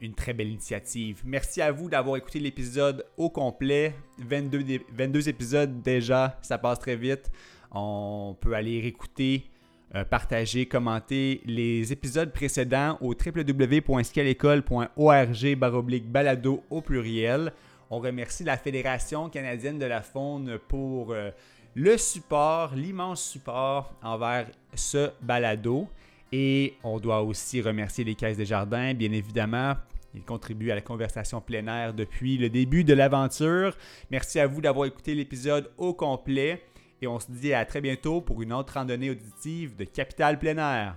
une 0.00 0.12
très 0.12 0.32
belle 0.32 0.48
initiative. 0.48 1.22
Merci 1.24 1.62
à 1.62 1.70
vous 1.70 1.88
d'avoir 1.88 2.16
écouté 2.16 2.40
l'épisode 2.40 3.06
au 3.16 3.30
complet. 3.30 3.94
22, 4.18 4.80
22 4.92 5.28
épisodes 5.28 5.82
déjà, 5.82 6.36
ça 6.42 6.58
passe 6.58 6.80
très 6.80 6.96
vite. 6.96 7.30
On 7.70 8.36
peut 8.40 8.54
aller 8.54 8.80
réécouter 8.80 9.51
euh, 9.94 10.04
partager, 10.04 10.64
commenter 10.64 11.42
les 11.44 11.92
épisodes 11.92 12.32
précédents 12.32 12.96
au 13.02 13.14
www.scalecole.org 13.14 15.56
baroblique 15.56 16.10
balado 16.10 16.64
au 16.70 16.80
pluriel. 16.80 17.52
On 17.90 17.98
remercie 17.98 18.42
la 18.42 18.56
Fédération 18.56 19.28
canadienne 19.28 19.78
de 19.78 19.84
la 19.84 20.00
faune 20.00 20.58
pour 20.66 21.12
euh, 21.12 21.30
le 21.74 21.98
support, 21.98 22.74
l'immense 22.74 23.22
support 23.22 23.92
envers 24.02 24.46
ce 24.74 25.10
balado. 25.20 25.88
Et 26.32 26.72
on 26.84 26.98
doit 26.98 27.22
aussi 27.22 27.60
remercier 27.60 28.04
les 28.04 28.14
Caisses 28.14 28.38
des 28.38 28.46
Jardins, 28.46 28.94
bien 28.94 29.12
évidemment. 29.12 29.74
Ils 30.14 30.22
contribuent 30.22 30.70
à 30.70 30.74
la 30.74 30.80
conversation 30.80 31.42
plein 31.42 31.66
air 31.66 31.92
depuis 31.92 32.38
le 32.38 32.48
début 32.48 32.84
de 32.84 32.94
l'aventure. 32.94 33.76
Merci 34.10 34.40
à 34.40 34.46
vous 34.46 34.62
d'avoir 34.62 34.86
écouté 34.86 35.14
l'épisode 35.14 35.70
au 35.76 35.92
complet 35.92 36.62
et 37.02 37.08
on 37.08 37.18
se 37.18 37.30
dit 37.30 37.52
à 37.52 37.64
très 37.64 37.80
bientôt 37.80 38.20
pour 38.20 38.42
une 38.42 38.52
autre 38.52 38.74
randonnée 38.74 39.10
auditive 39.10 39.76
de 39.76 39.84
Capital 39.84 40.38
Plein 40.38 40.58
Air. 40.58 40.96